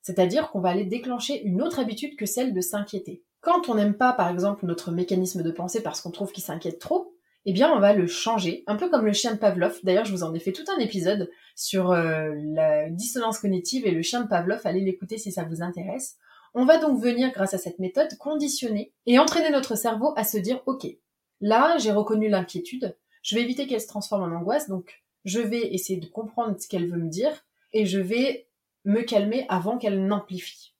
C'est-à-dire 0.00 0.50
qu'on 0.50 0.60
va 0.60 0.70
aller 0.70 0.84
déclencher 0.84 1.42
une 1.42 1.60
autre 1.60 1.78
habitude 1.78 2.16
que 2.16 2.24
celle 2.24 2.54
de 2.54 2.60
s'inquiéter. 2.62 3.22
Quand 3.40 3.68
on 3.68 3.74
n'aime 3.74 3.94
pas, 3.94 4.12
par 4.12 4.28
exemple, 4.28 4.66
notre 4.66 4.90
mécanisme 4.90 5.42
de 5.42 5.50
pensée 5.50 5.82
parce 5.82 6.00
qu'on 6.00 6.10
trouve 6.10 6.32
qu'il 6.32 6.42
s'inquiète 6.42 6.78
trop, 6.78 7.14
eh 7.44 7.52
bien, 7.52 7.72
on 7.72 7.78
va 7.78 7.92
le 7.92 8.06
changer, 8.06 8.64
un 8.66 8.76
peu 8.76 8.90
comme 8.90 9.06
le 9.06 9.12
chien 9.12 9.32
de 9.32 9.38
Pavlov. 9.38 9.78
D'ailleurs, 9.82 10.04
je 10.04 10.12
vous 10.12 10.24
en 10.24 10.34
ai 10.34 10.40
fait 10.40 10.52
tout 10.52 10.64
un 10.74 10.78
épisode 10.80 11.30
sur 11.54 11.92
euh, 11.92 12.34
la 12.34 12.90
dissonance 12.90 13.38
cognitive 13.38 13.86
et 13.86 13.90
le 13.90 14.02
chien 14.02 14.22
de 14.22 14.28
Pavlov. 14.28 14.60
Allez 14.64 14.80
l'écouter 14.80 15.18
si 15.18 15.32
ça 15.32 15.44
vous 15.44 15.62
intéresse. 15.62 16.16
On 16.54 16.64
va 16.64 16.78
donc 16.78 17.00
venir, 17.00 17.30
grâce 17.32 17.54
à 17.54 17.58
cette 17.58 17.78
méthode, 17.78 18.16
conditionner 18.18 18.92
et 19.06 19.18
entraîner 19.18 19.50
notre 19.50 19.76
cerveau 19.76 20.12
à 20.16 20.24
se 20.24 20.38
dire, 20.38 20.60
OK, 20.66 20.86
là, 21.40 21.78
j'ai 21.78 21.92
reconnu 21.92 22.28
l'inquiétude, 22.28 22.96
je 23.22 23.36
vais 23.36 23.42
éviter 23.42 23.66
qu'elle 23.66 23.80
se 23.80 23.86
transforme 23.86 24.22
en 24.22 24.36
angoisse, 24.36 24.68
donc 24.68 25.02
je 25.24 25.40
vais 25.40 25.72
essayer 25.74 26.00
de 26.00 26.06
comprendre 26.06 26.56
ce 26.58 26.68
qu'elle 26.68 26.90
veut 26.90 26.98
me 26.98 27.10
dire 27.10 27.44
et 27.72 27.86
je 27.86 27.98
vais 27.98 28.48
me 28.84 29.02
calmer 29.02 29.46
avant 29.48 29.78
qu'elle 29.78 30.06
n'amplifie. 30.06 30.74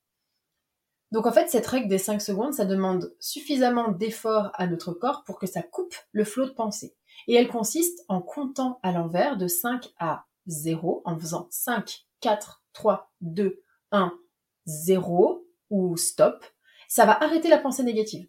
Donc 1.11 1.27
en 1.27 1.33
fait, 1.33 1.49
cette 1.49 1.67
règle 1.67 1.89
des 1.89 1.99
5 1.99 2.21
secondes, 2.21 2.53
ça 2.53 2.65
demande 2.65 3.15
suffisamment 3.19 3.89
d'effort 3.91 4.51
à 4.55 4.67
notre 4.67 4.93
corps 4.93 5.25
pour 5.25 5.39
que 5.39 5.47
ça 5.47 5.63
coupe 5.63 5.95
le 6.13 6.25
flot 6.25 6.47
de 6.47 6.51
pensée. 6.51 6.95
Et 7.27 7.35
elle 7.35 7.49
consiste 7.49 8.05
en 8.09 8.21
comptant 8.21 8.79
à 8.83 8.93
l'envers 8.93 9.37
de 9.37 9.47
5 9.47 9.93
à 9.99 10.27
0, 10.47 11.03
en 11.05 11.19
faisant 11.19 11.49
5, 11.51 12.07
4, 12.21 12.63
3, 12.73 13.11
2, 13.21 13.63
1, 13.93 14.13
0 14.67 15.47
ou 15.71 15.97
stop, 15.97 16.45
ça 16.89 17.05
va 17.05 17.23
arrêter 17.23 17.49
la 17.49 17.59
pensée 17.59 17.83
négative. 17.83 18.29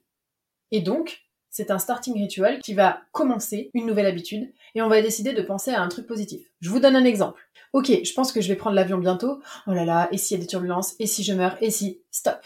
Et 0.71 0.81
donc, 0.81 1.21
c'est 1.50 1.71
un 1.71 1.79
starting 1.79 2.13
ritual 2.13 2.59
qui 2.59 2.74
va 2.74 3.01
commencer 3.12 3.71
une 3.74 3.86
nouvelle 3.86 4.05
habitude 4.05 4.53
et 4.75 4.81
on 4.81 4.88
va 4.88 5.01
décider 5.01 5.33
de 5.33 5.41
penser 5.41 5.71
à 5.71 5.81
un 5.81 5.88
truc 5.88 6.05
positif. 6.05 6.48
Je 6.62 6.69
vous 6.69 6.79
donne 6.79 6.95
un 6.95 7.05
exemple. 7.05 7.41
Ok, 7.74 7.91
je 8.03 8.13
pense 8.13 8.31
que 8.31 8.41
je 8.41 8.48
vais 8.48 8.55
prendre 8.55 8.75
l'avion 8.75 8.98
bientôt. 8.98 9.41
Oh 9.67 9.71
là 9.71 9.86
là, 9.86 10.09
et 10.12 10.17
s'il 10.17 10.38
y 10.38 10.39
a 10.39 10.43
des 10.43 10.48
turbulences? 10.48 10.95
Et 11.00 11.07
si 11.07 11.24
je 11.24 11.33
meurs? 11.33 11.57
Et 11.62 11.71
si? 11.71 12.01
Stop. 12.12 12.39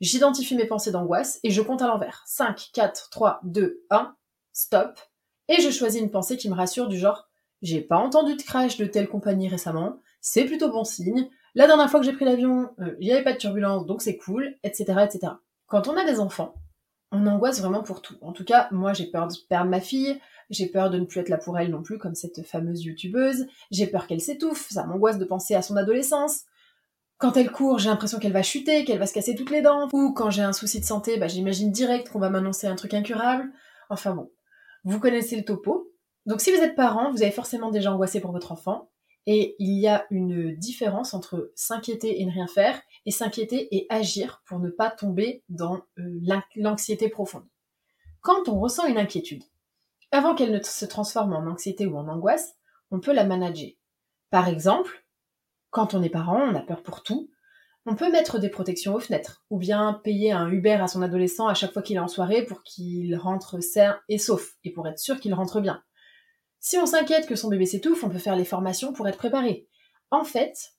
J'identifie 0.00 0.56
mes 0.56 0.66
pensées 0.66 0.92
d'angoisse 0.92 1.40
et 1.42 1.50
je 1.50 1.62
compte 1.62 1.82
à 1.82 1.86
l'envers. 1.86 2.22
5, 2.26 2.70
4, 2.72 3.10
3, 3.10 3.40
2, 3.44 3.82
1, 3.90 4.14
stop. 4.52 4.98
Et 5.48 5.60
je 5.60 5.70
choisis 5.70 6.00
une 6.00 6.10
pensée 6.10 6.36
qui 6.36 6.48
me 6.48 6.54
rassure 6.54 6.88
du 6.88 6.98
genre 6.98 7.28
j'ai 7.62 7.80
pas 7.80 7.96
entendu 7.96 8.36
de 8.36 8.42
crash 8.42 8.76
de 8.76 8.84
telle 8.84 9.08
compagnie 9.08 9.48
récemment, 9.48 9.98
c'est 10.20 10.44
plutôt 10.44 10.70
bon 10.70 10.84
signe. 10.84 11.28
La 11.54 11.66
dernière 11.66 11.90
fois 11.90 12.00
que 12.00 12.06
j'ai 12.06 12.12
pris 12.12 12.24
l'avion, 12.24 12.70
euh, 12.80 12.94
il 13.00 13.06
n'y 13.06 13.12
avait 13.12 13.24
pas 13.24 13.32
de 13.32 13.38
turbulence, 13.38 13.86
donc 13.86 14.02
c'est 14.02 14.18
cool, 14.18 14.54
etc., 14.62 14.84
etc. 15.04 15.32
Quand 15.66 15.88
on 15.88 15.96
a 15.96 16.04
des 16.04 16.20
enfants, 16.20 16.54
on 17.12 17.26
angoisse 17.26 17.60
vraiment 17.60 17.82
pour 17.82 18.02
tout. 18.02 18.16
En 18.20 18.32
tout 18.32 18.44
cas, 18.44 18.68
moi 18.72 18.92
j'ai 18.92 19.06
peur 19.06 19.26
de 19.26 19.34
perdre 19.48 19.70
ma 19.70 19.80
fille, 19.80 20.20
j'ai 20.50 20.66
peur 20.66 20.90
de 20.90 20.98
ne 20.98 21.06
plus 21.06 21.20
être 21.20 21.28
là 21.28 21.38
pour 21.38 21.58
elle 21.58 21.70
non 21.70 21.82
plus, 21.82 21.98
comme 21.98 22.14
cette 22.14 22.46
fameuse 22.46 22.84
youtubeuse, 22.84 23.46
j'ai 23.70 23.86
peur 23.86 24.06
qu'elle 24.06 24.20
s'étouffe, 24.20 24.68
ça 24.70 24.84
m'angoisse 24.84 25.18
de 25.18 25.24
penser 25.24 25.54
à 25.54 25.62
son 25.62 25.76
adolescence. 25.76 26.42
Quand 27.18 27.36
elle 27.36 27.50
court, 27.50 27.78
j'ai 27.78 27.88
l'impression 27.88 28.18
qu'elle 28.18 28.32
va 28.32 28.42
chuter, 28.42 28.84
qu'elle 28.84 28.98
va 28.98 29.06
se 29.06 29.14
casser 29.14 29.34
toutes 29.34 29.50
les 29.50 29.62
dents. 29.62 29.88
Ou 29.92 30.12
quand 30.12 30.30
j'ai 30.30 30.42
un 30.42 30.52
souci 30.52 30.80
de 30.80 30.84
santé, 30.84 31.16
bah, 31.16 31.28
j'imagine 31.28 31.70
direct 31.70 32.10
qu'on 32.10 32.18
va 32.18 32.28
m'annoncer 32.28 32.66
un 32.66 32.76
truc 32.76 32.92
incurable. 32.92 33.50
Enfin 33.88 34.14
bon, 34.14 34.30
vous 34.84 35.00
connaissez 35.00 35.36
le 35.36 35.44
topo. 35.44 35.92
Donc 36.26 36.40
si 36.40 36.50
vous 36.50 36.58
êtes 36.58 36.74
parent, 36.74 37.10
vous 37.10 37.22
avez 37.22 37.30
forcément 37.30 37.70
déjà 37.70 37.92
angoissé 37.92 38.20
pour 38.20 38.32
votre 38.32 38.52
enfant. 38.52 38.90
Et 39.26 39.56
il 39.58 39.80
y 39.80 39.88
a 39.88 40.06
une 40.10 40.54
différence 40.54 41.14
entre 41.14 41.50
s'inquiéter 41.56 42.20
et 42.20 42.26
ne 42.26 42.30
rien 42.30 42.46
faire, 42.46 42.80
et 43.06 43.10
s'inquiéter 43.10 43.74
et 43.74 43.86
agir 43.88 44.42
pour 44.46 44.60
ne 44.60 44.70
pas 44.70 44.90
tomber 44.90 45.42
dans 45.48 45.80
euh, 45.98 46.20
l'anxiété 46.54 47.08
profonde. 47.08 47.46
Quand 48.20 48.48
on 48.48 48.60
ressent 48.60 48.86
une 48.86 48.98
inquiétude, 48.98 49.42
avant 50.12 50.34
qu'elle 50.34 50.52
ne 50.52 50.62
se 50.62 50.84
transforme 50.84 51.32
en 51.32 51.46
anxiété 51.46 51.86
ou 51.86 51.96
en 51.96 52.08
angoisse, 52.08 52.54
on 52.92 53.00
peut 53.00 53.12
la 53.12 53.24
manager. 53.24 53.70
Par 54.30 54.48
exemple, 54.48 55.04
quand 55.70 55.94
on 55.94 56.02
est 56.02 56.10
parent, 56.10 56.40
on 56.40 56.54
a 56.54 56.62
peur 56.62 56.82
pour 56.82 57.02
tout, 57.02 57.30
on 57.88 57.94
peut 57.94 58.10
mettre 58.10 58.40
des 58.40 58.48
protections 58.48 58.94
aux 58.94 59.00
fenêtres, 59.00 59.44
ou 59.48 59.58
bien 59.58 60.00
payer 60.02 60.32
un 60.32 60.50
Uber 60.50 60.72
à 60.72 60.88
son 60.88 61.02
adolescent 61.02 61.46
à 61.46 61.54
chaque 61.54 61.72
fois 61.72 61.82
qu'il 61.82 61.96
est 61.96 62.00
en 62.00 62.08
soirée 62.08 62.44
pour 62.44 62.64
qu'il 62.64 63.14
rentre 63.16 63.60
sain 63.60 64.00
et 64.08 64.18
sauf, 64.18 64.56
et 64.64 64.72
pour 64.72 64.88
être 64.88 64.98
sûr 64.98 65.20
qu'il 65.20 65.34
rentre 65.34 65.60
bien. 65.60 65.82
Si 66.58 66.78
on 66.78 66.86
s'inquiète 66.86 67.28
que 67.28 67.36
son 67.36 67.48
bébé 67.48 67.64
s'étouffe, 67.64 68.02
on 68.02 68.10
peut 68.10 68.18
faire 68.18 68.34
les 68.34 68.44
formations 68.44 68.92
pour 68.92 69.06
être 69.06 69.18
préparé. 69.18 69.68
En 70.10 70.24
fait, 70.24 70.74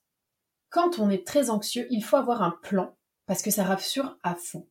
quand 0.68 0.98
on 0.98 1.08
est 1.08 1.26
très 1.26 1.48
anxieux, 1.48 1.86
il 1.90 2.04
faut 2.04 2.16
avoir 2.16 2.42
un 2.42 2.54
plan, 2.62 2.94
parce 3.26 3.40
que 3.40 3.50
ça 3.50 3.64
rassure 3.64 4.18
à 4.22 4.34
fond. 4.34 4.68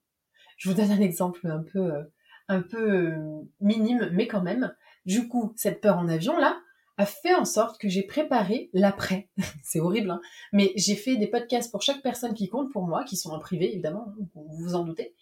Je 0.57 0.69
vous 0.69 0.75
donne 0.75 0.91
un 0.91 1.01
exemple 1.01 1.47
un 1.47 1.63
peu, 1.63 1.91
euh, 1.91 2.03
un 2.49 2.61
peu 2.61 2.91
euh, 2.91 3.41
minime, 3.61 4.09
mais 4.13 4.27
quand 4.27 4.43
même. 4.43 4.75
Du 5.05 5.27
coup, 5.27 5.53
cette 5.55 5.81
peur 5.81 5.97
en 5.97 6.07
avion, 6.07 6.37
là, 6.37 6.59
a 6.97 7.05
fait 7.05 7.35
en 7.35 7.45
sorte 7.45 7.79
que 7.79 7.87
j'ai 7.87 8.03
préparé 8.03 8.69
l'après. 8.73 9.29
c'est 9.63 9.79
horrible, 9.79 10.11
hein 10.11 10.21
mais 10.51 10.73
j'ai 10.75 10.95
fait 10.95 11.15
des 11.15 11.27
podcasts 11.27 11.71
pour 11.71 11.81
chaque 11.81 12.01
personne 12.01 12.33
qui 12.33 12.49
compte 12.49 12.71
pour 12.71 12.87
moi, 12.87 13.03
qui 13.03 13.15
sont 13.15 13.31
en 13.31 13.39
privé, 13.39 13.71
évidemment, 13.71 14.07
hein, 14.09 14.25
vous 14.33 14.47
vous 14.49 14.75
en 14.75 14.83
doutez. 14.83 15.15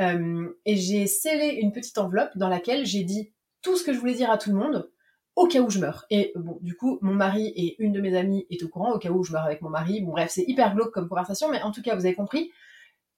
Euh, 0.00 0.48
et 0.64 0.76
j'ai 0.76 1.06
scellé 1.06 1.58
une 1.60 1.72
petite 1.72 1.98
enveloppe 1.98 2.36
dans 2.36 2.48
laquelle 2.48 2.86
j'ai 2.86 3.04
dit 3.04 3.32
tout 3.62 3.76
ce 3.76 3.84
que 3.84 3.92
je 3.92 3.98
voulais 3.98 4.14
dire 4.14 4.30
à 4.30 4.38
tout 4.38 4.50
le 4.50 4.56
monde, 4.56 4.90
au 5.36 5.46
cas 5.46 5.60
où 5.60 5.70
je 5.70 5.78
meurs. 5.78 6.04
Et 6.10 6.32
bon, 6.36 6.58
du 6.60 6.76
coup, 6.76 6.98
mon 7.00 7.14
mari 7.14 7.46
et 7.56 7.82
une 7.82 7.92
de 7.92 8.00
mes 8.00 8.16
amies 8.16 8.46
est 8.50 8.62
au 8.62 8.68
courant, 8.68 8.92
au 8.92 8.98
cas 8.98 9.10
où 9.10 9.22
je 9.22 9.32
meurs 9.32 9.44
avec 9.44 9.62
mon 9.62 9.70
mari. 9.70 10.00
Bon, 10.02 10.12
bref, 10.12 10.30
c'est 10.30 10.44
hyper 10.46 10.74
glauque 10.74 10.92
comme 10.92 11.08
conversation, 11.08 11.50
mais 11.50 11.62
en 11.62 11.70
tout 11.70 11.82
cas, 11.82 11.94
vous 11.94 12.04
avez 12.04 12.14
compris. 12.14 12.50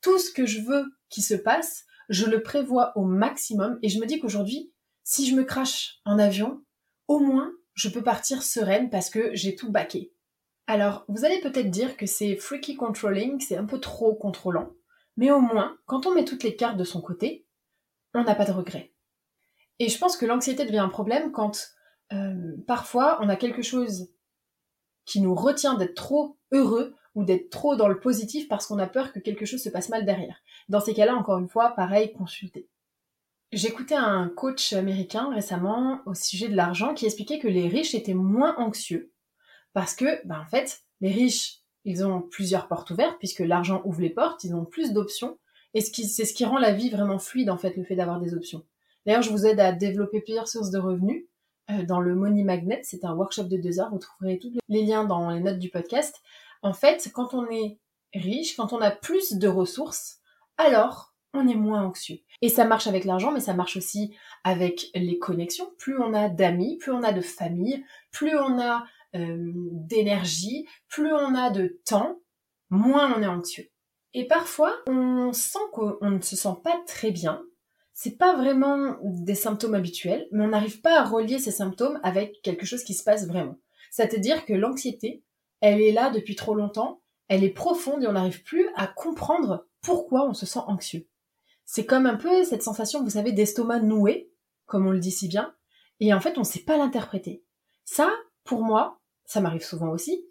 Tout 0.01 0.19
ce 0.19 0.31
que 0.31 0.47
je 0.47 0.61
veux 0.61 0.85
qui 1.09 1.23
se 1.23 1.35
passe, 1.35 1.87
je 2.09 2.27
le 2.27 2.43
prévois 2.43 2.93
au 2.97 3.05
maximum. 3.05 3.79
Et 3.83 3.89
je 3.89 3.99
me 3.99 4.07
dis 4.07 4.21
qu'aujourd'hui, 4.21 4.73
si 5.03 5.27
je 5.29 5.35
me 5.35 5.45
crache 5.45 6.01
en 6.05 6.19
avion, 6.19 6.63
au 7.09 7.19
moins, 7.19 7.53
je 7.75 7.89
peux 7.89 8.03
partir 8.03 8.43
sereine 8.43 8.91
parce 8.91 9.11
que 9.11 9.35
j'ai 9.35 9.55
tout 9.55 9.71
baqué. 9.71 10.13
Alors, 10.67 11.05
vous 11.09 11.25
allez 11.25 11.41
peut-être 11.41 11.71
dire 11.71 11.97
que 11.97 12.07
c'est 12.07 12.37
freaky 12.37 12.77
controlling, 12.77 13.41
c'est 13.41 13.57
un 13.57 13.67
peu 13.67 13.79
trop 13.79 14.15
contrôlant, 14.15 14.73
mais 15.17 15.31
au 15.31 15.41
moins, 15.41 15.77
quand 15.87 16.07
on 16.07 16.15
met 16.15 16.25
toutes 16.25 16.43
les 16.43 16.57
cartes 16.57 16.79
de 16.79 16.85
son 16.85 17.03
côté, 17.03 17.47
on 18.15 18.25
n'a 18.25 18.35
pas 18.35 18.47
de 18.47 18.53
regrets. 18.53 18.93
Et 19.79 19.89
je 19.89 19.99
pense 19.99 20.17
que 20.17 20.25
l'anxiété 20.25 20.65
devient 20.65 20.79
un 20.79 20.89
problème 20.89 21.33
quand 21.33 21.69
euh, 22.13 22.57
parfois 22.67 23.19
on 23.21 23.29
a 23.29 23.37
quelque 23.37 23.63
chose 23.63 24.11
qui 25.05 25.21
nous 25.21 25.35
retient 25.35 25.75
d'être 25.75 25.95
trop 25.95 26.39
heureux 26.53 26.95
ou 27.15 27.25
d'être 27.25 27.51
trop 27.51 27.77
dans 27.77 27.89
le 27.89 28.01
positif 28.01 28.49
parce 28.49 28.67
qu'on 28.67 28.79
a 28.79 28.87
peur 28.87 29.13
que 29.13 29.19
quelque 29.19 29.45
chose 29.45 29.63
se 29.63 29.69
passe 29.69 29.89
mal 29.89 30.05
derrière. 30.05 30.37
Dans 30.69 30.81
ces 30.81 30.95
cas-là, 30.95 31.15
encore 31.15 31.39
une 31.39 31.49
fois, 31.49 31.71
pareil, 31.71 32.13
consultez. 32.13 32.69
J'écoutais 33.55 33.95
un 33.95 34.29
coach 34.31 34.73
américain 34.73 35.31
récemment 35.33 36.01
au 36.07 36.15
sujet 36.15 36.49
de 36.49 36.57
l'argent 36.57 36.93
qui 36.93 37.05
expliquait 37.05 37.39
que 37.39 37.47
les 37.47 37.69
riches 37.69 37.95
étaient 37.95 38.13
moins 38.13 38.57
anxieux 38.59 39.13
parce 39.75 39.95
que, 39.95 40.27
ben 40.27 40.41
en 40.41 40.47
fait, 40.47 40.83
les 41.01 41.13
riches, 41.13 41.61
ils 41.85 42.05
ont 42.05 42.21
plusieurs 42.21 42.67
portes 42.67 42.91
ouvertes 42.91 43.17
puisque 43.21 43.39
l'argent 43.39 43.81
ouvre 43.85 44.01
les 44.01 44.11
portes, 44.11 44.43
ils 44.43 44.57
ont 44.57 44.65
plus 44.65 44.93
d'options 44.93 45.39
et 45.73 45.81
c'est 45.83 46.25
ce 46.25 46.35
qui 46.35 46.45
rend 46.45 46.59
la 46.59 46.73
vie 46.73 46.91
vraiment 46.91 47.21
fluide 47.21 47.49
en 47.49 47.57
fait, 47.57 47.77
le 47.77 47.85
fait 47.85 47.95
d'avoir 47.95 48.19
des 48.19 48.35
options. 48.35 48.65
D'ailleurs, 49.07 49.23
je 49.23 49.31
vous 49.31 49.47
aide 49.47 49.61
à 49.61 49.71
développer 49.71 50.21
plusieurs 50.21 50.49
sources 50.49 50.71
de 50.71 50.79
revenus 50.79 51.27
euh, 51.71 51.85
dans 51.85 52.01
le 52.01 52.17
Money 52.17 52.43
Magnet, 52.43 52.81
c'est 52.83 53.05
un 53.05 53.15
workshop 53.15 53.45
de 53.45 53.57
deux 53.57 53.79
heures, 53.79 53.91
vous 53.91 54.01
trouverez 54.01 54.41
tous 54.41 54.53
les 54.69 54.85
liens 54.85 55.05
dans 55.05 55.31
les 55.31 55.39
notes 55.39 55.61
du 55.61 55.71
podcast. 55.71 56.21
En 56.63 56.73
fait, 56.73 57.09
quand 57.15 57.35
on 57.35 57.49
est 57.51 57.79
riche, 58.15 58.57
quand 58.57 58.73
on 58.73 58.81
a 58.81 58.91
plus 58.91 59.35
de 59.35 59.47
ressources, 59.47 60.19
alors 60.57 61.15
on 61.35 61.47
est 61.47 61.55
moins 61.55 61.85
anxieux. 61.85 62.19
Et 62.45 62.51
ça 62.51 62.67
marche 62.67 62.87
avec 62.87 63.07
l'argent, 63.07 63.33
mais 63.33 63.41
ça 63.41 63.55
marche 63.55 63.79
aussi 63.79 64.15
avec 64.45 64.91
les 64.95 65.19
connexions. 65.19 65.73
Plus 65.79 65.99
on 65.99 66.13
a 66.13 66.29
d'amis, 66.29 66.77
plus 66.77 66.93
on 66.93 67.03
a 67.03 67.11
de 67.11 67.23
famille, 67.23 67.83
plus 68.11 68.37
on 68.37 68.61
a 68.61 68.85
euh, 69.17 69.51
d'énergie, 69.55 70.69
plus 70.87 71.11
on 71.11 71.35
a 71.35 71.49
de 71.49 71.81
temps, 71.87 72.21
moins 72.69 73.15
on 73.17 73.23
est 73.23 73.27
anxieux. 73.27 73.71
Et 74.13 74.27
parfois, 74.27 74.77
on 74.87 75.33
sent 75.33 75.59
qu'on 75.73 76.11
ne 76.11 76.21
se 76.21 76.37
sent 76.37 76.57
pas 76.63 76.79
très 76.87 77.13
bien. 77.13 77.43
C'est 77.95 78.19
pas 78.19 78.37
vraiment 78.37 78.99
des 79.03 79.35
symptômes 79.35 79.75
habituels, 79.75 80.29
mais 80.31 80.45
on 80.45 80.49
n'arrive 80.49 80.83
pas 80.83 81.01
à 81.01 81.05
relier 81.05 81.39
ces 81.39 81.51
symptômes 81.51 81.99
avec 82.03 82.43
quelque 82.43 82.67
chose 82.67 82.85
qui 82.85 82.93
se 82.93 83.05
passe 83.05 83.27
vraiment. 83.27 83.57
C'est-à-dire 83.91 84.45
que 84.45 84.53
l'anxiété, 84.53 85.23
elle 85.63 85.81
est 85.81 85.93
là 85.93 86.11
depuis 86.11 86.37
trop 86.37 86.55
longtemps, 86.55 87.01
elle 87.29 87.43
est 87.43 87.49
profonde 87.49 88.03
et 88.03 88.07
on 88.07 88.13
n'arrive 88.13 88.43
plus 88.43 88.69
à 88.77 88.87
comprendre 88.87 89.67
pourquoi 89.81 90.29
on 90.29 90.35
se 90.35 90.45
sent 90.45 90.61
anxieux. 90.67 91.09
C'est 91.67 91.87
comme 91.87 92.07
un 92.07 92.17
peu 92.17 92.45
cette 92.45 92.63
sensation, 92.63 93.03
vous 93.03 93.11
savez, 93.11 93.33
d'estomac 93.33 93.81
noué, 93.81 94.31
comme 94.67 94.87
on 94.87 94.91
le 94.91 94.99
dit 94.99 95.11
si 95.11 95.29
bien, 95.29 95.55
et 96.01 96.13
en 96.13 96.21
fait 96.21 96.37
on 96.37 96.43
ne 96.43 96.47
sait 96.47 96.65
pas 96.65 96.77
l'interpréter. 96.77 97.43
Ça, 97.85 98.11
pour 98.45 98.63
moi, 98.63 99.01
ça 99.25 99.41
m'arrive 99.41 99.65
souvent 99.65 99.91
aussi, 99.91 100.27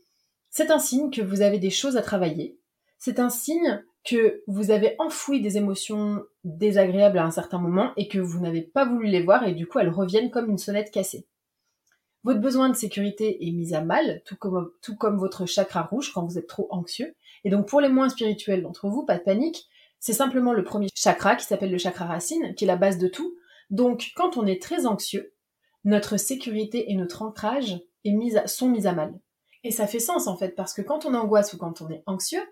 c'est 0.50 0.72
un 0.72 0.80
signe 0.80 1.10
que 1.10 1.22
vous 1.22 1.42
avez 1.42 1.60
des 1.60 1.72
choses 1.72 1.98
à 1.98 2.02
travailler, 2.02 2.60
c'est 2.98 3.20
un 3.20 3.30
signe 3.30 3.84
que 4.04 4.44
vous 4.48 4.72
avez 4.72 4.96
enfoui 5.00 5.42
des 5.42 5.58
émotions 5.58 6.24
désagréables 6.44 7.18
à 7.18 7.26
un 7.26 7.32
certain 7.32 7.58
moment 7.58 7.94
et 7.96 8.08
que 8.08 8.20
vous 8.20 8.40
n'avez 8.40 8.62
pas 8.62 8.86
voulu 8.86 9.08
les 9.08 9.24
voir 9.24 9.48
et 9.48 9.54
du 9.54 9.66
coup 9.66 9.80
elles 9.80 9.90
reviennent 9.90 10.30
comme 10.30 10.50
une 10.50 10.58
sonnette 10.58 10.92
cassée. 10.92 11.26
Votre 12.24 12.40
besoin 12.40 12.70
de 12.70 12.76
sécurité 12.76 13.46
est 13.46 13.52
mis 13.52 13.74
à 13.74 13.82
mal, 13.82 14.22
tout 14.26 14.38
comme, 14.38 14.72
tout 14.82 14.96
comme 14.96 15.18
votre 15.18 15.46
chakra 15.46 15.84
rouge 15.84 16.14
quand 16.14 16.26
vous 16.26 16.38
êtes 16.38 16.48
trop 16.48 16.68
anxieux. 16.70 17.16
Et 17.44 17.50
donc 17.50 17.68
pour 17.68 17.82
les 17.82 17.90
moins 17.90 18.08
spirituels 18.08 18.64
d'entre 18.64 18.88
vous, 18.88 19.06
pas 19.06 19.18
de 19.18 19.24
panique, 19.24 19.68
c'est 20.04 20.12
simplement 20.12 20.52
le 20.52 20.66
premier 20.66 20.90
chakra 20.94 21.38
qui 21.38 21.46
s'appelle 21.46 21.72
le 21.72 21.78
chakra 21.78 22.06
racine, 22.06 22.54
qui 22.56 22.66
est 22.66 22.68
la 22.68 22.76
base 22.76 22.98
de 22.98 23.08
tout. 23.08 23.38
Donc, 23.70 24.12
quand 24.18 24.36
on 24.36 24.46
est 24.46 24.62
très 24.62 24.86
anxieux, 24.86 25.34
notre 25.86 26.18
sécurité 26.18 26.92
et 26.92 26.96
notre 26.96 27.22
ancrage 27.22 27.80
sont 28.46 28.68
mis 28.68 28.86
à 28.86 28.92
mal. 28.92 29.18
Et 29.64 29.72
ça 29.72 29.88
fait 29.88 30.00
sens 30.00 30.28
en 30.28 30.36
fait, 30.36 30.58
parce 30.58 30.74
que 30.74 30.82
quand 30.82 31.06
on 31.06 31.14
angoisse 31.14 31.54
ou 31.54 31.58
quand 31.58 31.82
on 31.82 31.90
est 31.90 32.04
anxieux, 32.06 32.44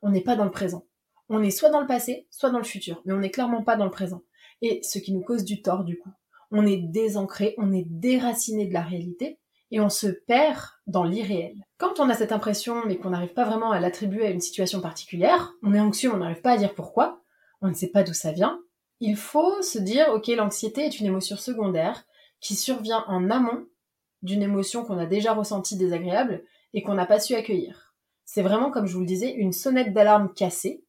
on 0.00 0.08
n'est 0.08 0.22
pas 0.22 0.34
dans 0.34 0.46
le 0.46 0.50
présent. 0.50 0.86
On 1.28 1.42
est 1.42 1.50
soit 1.50 1.68
dans 1.68 1.82
le 1.82 1.86
passé, 1.86 2.26
soit 2.30 2.48
dans 2.48 2.56
le 2.56 2.64
futur, 2.64 3.02
mais 3.04 3.12
on 3.12 3.18
n'est 3.18 3.30
clairement 3.30 3.62
pas 3.62 3.76
dans 3.76 3.84
le 3.84 3.90
présent. 3.90 4.22
Et 4.62 4.80
ce 4.82 4.98
qui 4.98 5.12
nous 5.12 5.20
cause 5.20 5.44
du 5.44 5.60
tort 5.60 5.84
du 5.84 5.98
coup. 5.98 6.12
On 6.52 6.64
est 6.64 6.78
désancré, 6.78 7.54
on 7.58 7.74
est 7.74 7.84
déraciné 7.86 8.66
de 8.66 8.72
la 8.72 8.82
réalité, 8.82 9.38
et 9.74 9.80
on 9.80 9.88
se 9.88 10.06
perd 10.06 10.60
dans 10.86 11.02
l'irréel. 11.02 11.66
Quand 11.78 11.98
on 11.98 12.08
a 12.08 12.14
cette 12.14 12.30
impression 12.30 12.86
mais 12.86 12.96
qu'on 12.96 13.10
n'arrive 13.10 13.32
pas 13.32 13.44
vraiment 13.44 13.72
à 13.72 13.80
l'attribuer 13.80 14.24
à 14.24 14.30
une 14.30 14.40
situation 14.40 14.80
particulière, 14.80 15.52
on 15.64 15.74
est 15.74 15.80
anxieux, 15.80 16.14
on 16.14 16.18
n'arrive 16.18 16.42
pas 16.42 16.52
à 16.52 16.56
dire 16.56 16.76
pourquoi, 16.76 17.24
on 17.60 17.66
ne 17.66 17.74
sait 17.74 17.90
pas 17.90 18.04
d'où 18.04 18.12
ça 18.12 18.30
vient, 18.30 18.60
il 19.00 19.16
faut 19.16 19.60
se 19.62 19.80
dire 19.80 20.10
ok 20.14 20.28
l'anxiété 20.28 20.82
est 20.82 21.00
une 21.00 21.06
émotion 21.06 21.36
secondaire 21.36 22.04
qui 22.38 22.54
survient 22.54 23.04
en 23.08 23.30
amont 23.30 23.66
d'une 24.22 24.44
émotion 24.44 24.84
qu'on 24.84 24.96
a 24.96 25.06
déjà 25.06 25.34
ressentie 25.34 25.76
désagréable 25.76 26.44
et 26.72 26.82
qu'on 26.82 26.94
n'a 26.94 27.04
pas 27.04 27.18
su 27.18 27.34
accueillir. 27.34 27.96
C'est 28.24 28.42
vraiment 28.42 28.70
comme 28.70 28.86
je 28.86 28.94
vous 28.94 29.00
le 29.00 29.06
disais 29.06 29.32
une 29.32 29.52
sonnette 29.52 29.92
d'alarme 29.92 30.32
cassée. 30.34 30.84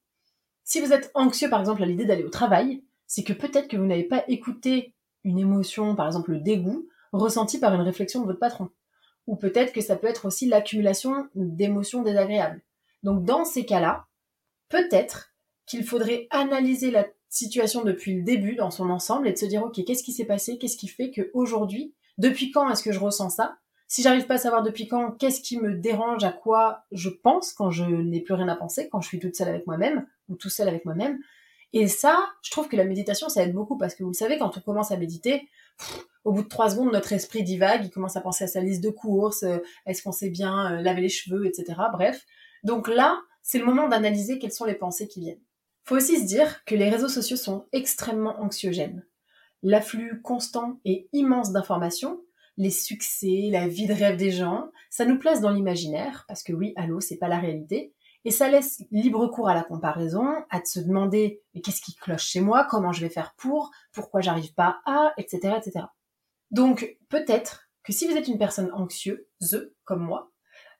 Si 0.63 0.79
vous 0.79 0.93
êtes 0.93 1.09
anxieux 1.15 1.49
par 1.49 1.59
exemple 1.59 1.81
à 1.81 1.87
l'idée 1.87 2.05
d'aller 2.05 2.23
au 2.23 2.29
travail, 2.29 2.83
c'est 3.07 3.23
que 3.23 3.33
peut-être 3.33 3.67
que 3.67 3.77
vous 3.77 3.87
n'avez 3.87 4.03
pas 4.03 4.23
écouté 4.27 4.93
une 5.23 5.39
émotion, 5.39 5.95
par 5.95 6.05
exemple 6.05 6.33
le 6.33 6.39
dégoût, 6.39 6.87
ressenti 7.17 7.59
par 7.59 7.73
une 7.73 7.81
réflexion 7.81 8.21
de 8.21 8.25
votre 8.25 8.39
patron. 8.39 8.69
Ou 9.27 9.35
peut-être 9.35 9.73
que 9.73 9.81
ça 9.81 9.95
peut 9.95 10.07
être 10.07 10.25
aussi 10.25 10.47
l'accumulation 10.47 11.27
d'émotions 11.35 12.03
désagréables. 12.03 12.61
Donc 13.03 13.23
dans 13.23 13.45
ces 13.45 13.65
cas-là, 13.65 14.05
peut-être 14.69 15.33
qu'il 15.65 15.83
faudrait 15.83 16.27
analyser 16.29 16.91
la 16.91 17.05
situation 17.29 17.83
depuis 17.83 18.15
le 18.15 18.23
début 18.23 18.55
dans 18.55 18.71
son 18.71 18.89
ensemble 18.89 19.27
et 19.27 19.33
de 19.33 19.37
se 19.37 19.45
dire 19.45 19.63
ok 19.63 19.83
qu'est-ce 19.85 20.03
qui 20.03 20.13
s'est 20.13 20.25
passé, 20.25 20.57
qu'est-ce 20.57 20.77
qui 20.77 20.87
fait 20.87 21.11
que 21.11 21.31
aujourd'hui, 21.33 21.93
depuis 22.17 22.51
quand 22.51 22.69
est-ce 22.69 22.83
que 22.83 22.91
je 22.91 22.99
ressens 22.99 23.31
ça? 23.31 23.57
Si 23.87 24.01
j'arrive 24.01 24.25
pas 24.25 24.35
à 24.35 24.39
savoir 24.39 24.63
depuis 24.63 24.87
quand, 24.87 25.11
qu'est-ce 25.11 25.41
qui 25.41 25.59
me 25.59 25.75
dérange, 25.75 26.23
à 26.23 26.31
quoi 26.31 26.85
je 26.91 27.09
pense 27.09 27.53
quand 27.53 27.69
je 27.69 27.83
n'ai 27.85 28.21
plus 28.21 28.33
rien 28.33 28.47
à 28.47 28.55
penser, 28.55 28.89
quand 28.89 29.01
je 29.01 29.07
suis 29.07 29.19
toute 29.19 29.35
seule 29.35 29.49
avec 29.49 29.67
moi-même 29.67 30.07
ou 30.27 30.35
tout 30.35 30.49
seul 30.49 30.67
avec 30.67 30.85
moi-même. 30.85 31.19
Et 31.73 31.87
ça, 31.87 32.25
je 32.41 32.51
trouve 32.51 32.67
que 32.67 32.77
la 32.77 32.85
méditation, 32.85 33.29
ça 33.29 33.43
aide 33.43 33.53
beaucoup 33.53 33.77
parce 33.77 33.93
que 33.93 34.03
vous 34.03 34.09
le 34.09 34.15
savez, 34.15 34.37
quand 34.37 34.57
on 34.57 34.61
commence 34.61 34.91
à 34.91 34.97
méditer, 34.97 35.47
au 36.25 36.33
bout 36.33 36.43
de 36.43 36.47
trois 36.47 36.71
secondes, 36.71 36.91
notre 36.91 37.13
esprit 37.13 37.43
divague, 37.43 37.85
il 37.85 37.91
commence 37.91 38.17
à 38.17 38.21
penser 38.21 38.43
à 38.43 38.47
sa 38.47 38.59
liste 38.59 38.83
de 38.83 38.89
courses, 38.89 39.43
euh, 39.43 39.59
est-ce 39.85 40.01
qu'on 40.01 40.11
sait 40.11 40.29
bien 40.29 40.73
euh, 40.73 40.81
laver 40.81 41.01
les 41.01 41.09
cheveux, 41.09 41.45
etc. 41.45 41.79
Bref. 41.93 42.25
Donc 42.63 42.87
là, 42.87 43.21
c'est 43.43 43.59
le 43.59 43.65
moment 43.65 43.87
d'analyser 43.87 44.39
quelles 44.39 44.51
sont 44.51 44.65
les 44.65 44.73
pensées 44.73 45.07
qui 45.07 45.19
viennent. 45.19 45.41
Faut 45.83 45.95
aussi 45.95 46.19
se 46.19 46.25
dire 46.25 46.65
que 46.65 46.73
les 46.73 46.89
réseaux 46.89 47.09
sociaux 47.09 47.37
sont 47.37 47.67
extrêmement 47.71 48.41
anxiogènes. 48.41 49.05
L'afflux 49.61 50.19
constant 50.23 50.79
et 50.83 51.07
immense 51.13 51.51
d'informations, 51.51 52.21
les 52.57 52.71
succès, 52.71 53.49
la 53.51 53.67
vie 53.67 53.85
de 53.85 53.93
rêve 53.93 54.17
des 54.17 54.31
gens, 54.31 54.71
ça 54.89 55.05
nous 55.05 55.19
place 55.19 55.41
dans 55.41 55.51
l'imaginaire, 55.51 56.25
parce 56.27 56.41
que 56.41 56.53
oui, 56.53 56.73
allô, 56.75 57.01
c'est 57.01 57.17
pas 57.17 57.27
la 57.27 57.39
réalité, 57.39 57.93
et 58.25 58.31
ça 58.31 58.49
laisse 58.49 58.81
libre 58.91 59.27
cours 59.27 59.47
à 59.47 59.53
la 59.53 59.63
comparaison, 59.63 60.27
à 60.49 60.63
se 60.65 60.79
demander 60.79 61.43
mais 61.53 61.61
qu'est-ce 61.61 61.81
qui 61.81 61.95
cloche 61.95 62.25
chez 62.25 62.41
moi, 62.41 62.67
comment 62.69 62.91
je 62.91 63.01
vais 63.01 63.09
faire 63.09 63.35
pour, 63.37 63.71
pourquoi 63.93 64.21
j'arrive 64.21 64.53
pas 64.53 64.81
à, 64.85 65.13
etc., 65.17 65.55
etc. 65.57 65.85
Donc 66.51 66.97
peut-être 67.09 67.69
que 67.83 67.93
si 67.93 68.07
vous 68.07 68.17
êtes 68.17 68.27
une 68.27 68.39
personne 68.39 68.71
anxieuse, 68.73 69.71
comme 69.83 70.03
moi, 70.03 70.31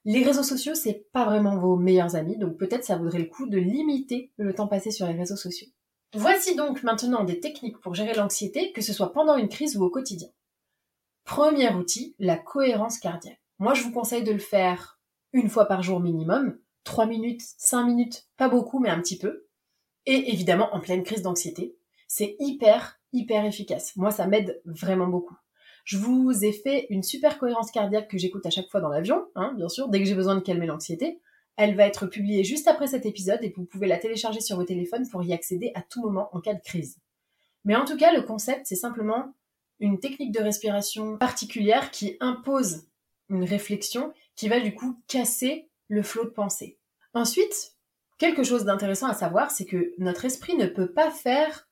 les 0.05 0.23
réseaux 0.23 0.43
sociaux, 0.43 0.75
c'est 0.75 1.07
pas 1.13 1.25
vraiment 1.25 1.57
vos 1.57 1.77
meilleurs 1.77 2.15
amis, 2.15 2.37
donc 2.37 2.57
peut-être 2.57 2.83
ça 2.83 2.97
vaudrait 2.97 3.19
le 3.19 3.25
coup 3.25 3.47
de 3.47 3.57
limiter 3.57 4.31
le 4.37 4.53
temps 4.53 4.67
passé 4.67 4.91
sur 4.91 5.07
les 5.07 5.13
réseaux 5.13 5.35
sociaux. 5.35 5.67
Voici 6.13 6.55
donc 6.55 6.83
maintenant 6.83 7.23
des 7.23 7.39
techniques 7.39 7.79
pour 7.79 7.93
gérer 7.93 8.13
l'anxiété, 8.13 8.71
que 8.71 8.81
ce 8.81 8.93
soit 8.93 9.11
pendant 9.11 9.37
une 9.37 9.49
crise 9.49 9.77
ou 9.77 9.83
au 9.83 9.89
quotidien. 9.89 10.29
Premier 11.25 11.73
outil, 11.73 12.15
la 12.19 12.37
cohérence 12.37 12.99
cardiaque. 12.99 13.41
Moi, 13.57 13.73
je 13.73 13.83
vous 13.83 13.91
conseille 13.91 14.23
de 14.23 14.31
le 14.31 14.39
faire 14.39 14.99
une 15.33 15.49
fois 15.49 15.65
par 15.65 15.81
jour 15.81 15.99
minimum, 15.99 16.57
3 16.85 17.05
minutes, 17.05 17.41
5 17.57 17.83
minutes, 17.83 18.27
pas 18.37 18.47
beaucoup, 18.47 18.79
mais 18.79 18.89
un 18.89 19.01
petit 19.01 19.17
peu. 19.17 19.45
Et 20.05 20.31
évidemment, 20.31 20.73
en 20.73 20.79
pleine 20.79 21.03
crise 21.03 21.21
d'anxiété, 21.21 21.75
c'est 22.07 22.37
hyper, 22.39 22.99
hyper 23.11 23.43
efficace. 23.45 23.95
Moi, 23.95 24.11
ça 24.11 24.27
m'aide 24.27 24.61
vraiment 24.65 25.07
beaucoup. 25.07 25.35
Je 25.83 25.97
vous 25.97 26.45
ai 26.45 26.51
fait 26.51 26.87
une 26.89 27.03
super 27.03 27.37
cohérence 27.37 27.71
cardiaque 27.71 28.09
que 28.09 28.17
j'écoute 28.17 28.45
à 28.45 28.49
chaque 28.49 28.69
fois 28.69 28.81
dans 28.81 28.89
l'avion, 28.89 29.27
hein, 29.35 29.53
bien 29.55 29.69
sûr, 29.69 29.89
dès 29.89 29.99
que 29.99 30.05
j'ai 30.05 30.15
besoin 30.15 30.35
de 30.35 30.39
calmer 30.39 30.65
l'anxiété. 30.65 31.19
Elle 31.57 31.75
va 31.75 31.85
être 31.85 32.07
publiée 32.07 32.43
juste 32.43 32.67
après 32.67 32.87
cet 32.87 33.05
épisode 33.05 33.43
et 33.43 33.53
vous 33.55 33.65
pouvez 33.65 33.87
la 33.87 33.97
télécharger 33.97 34.41
sur 34.41 34.57
vos 34.57 34.63
téléphones 34.63 35.07
pour 35.09 35.23
y 35.23 35.33
accéder 35.33 35.71
à 35.75 35.81
tout 35.81 36.01
moment 36.01 36.29
en 36.33 36.41
cas 36.41 36.53
de 36.53 36.61
crise. 36.61 36.97
Mais 37.63 37.75
en 37.75 37.85
tout 37.85 37.97
cas, 37.97 38.13
le 38.13 38.23
concept, 38.23 38.65
c'est 38.65 38.75
simplement 38.75 39.33
une 39.79 39.99
technique 39.99 40.31
de 40.31 40.41
respiration 40.41 41.17
particulière 41.17 41.91
qui 41.91 42.17
impose 42.19 42.87
une 43.29 43.43
réflexion 43.43 44.13
qui 44.35 44.49
va 44.49 44.59
du 44.59 44.73
coup 44.73 44.99
casser 45.07 45.69
le 45.87 46.03
flot 46.03 46.25
de 46.25 46.29
pensée. 46.29 46.79
Ensuite, 47.13 47.73
quelque 48.17 48.43
chose 48.43 48.65
d'intéressant 48.65 49.07
à 49.07 49.13
savoir, 49.13 49.51
c'est 49.51 49.65
que 49.65 49.93
notre 49.97 50.25
esprit 50.25 50.55
ne 50.55 50.67
peut 50.67 50.91
pas 50.91 51.11
faire 51.11 51.67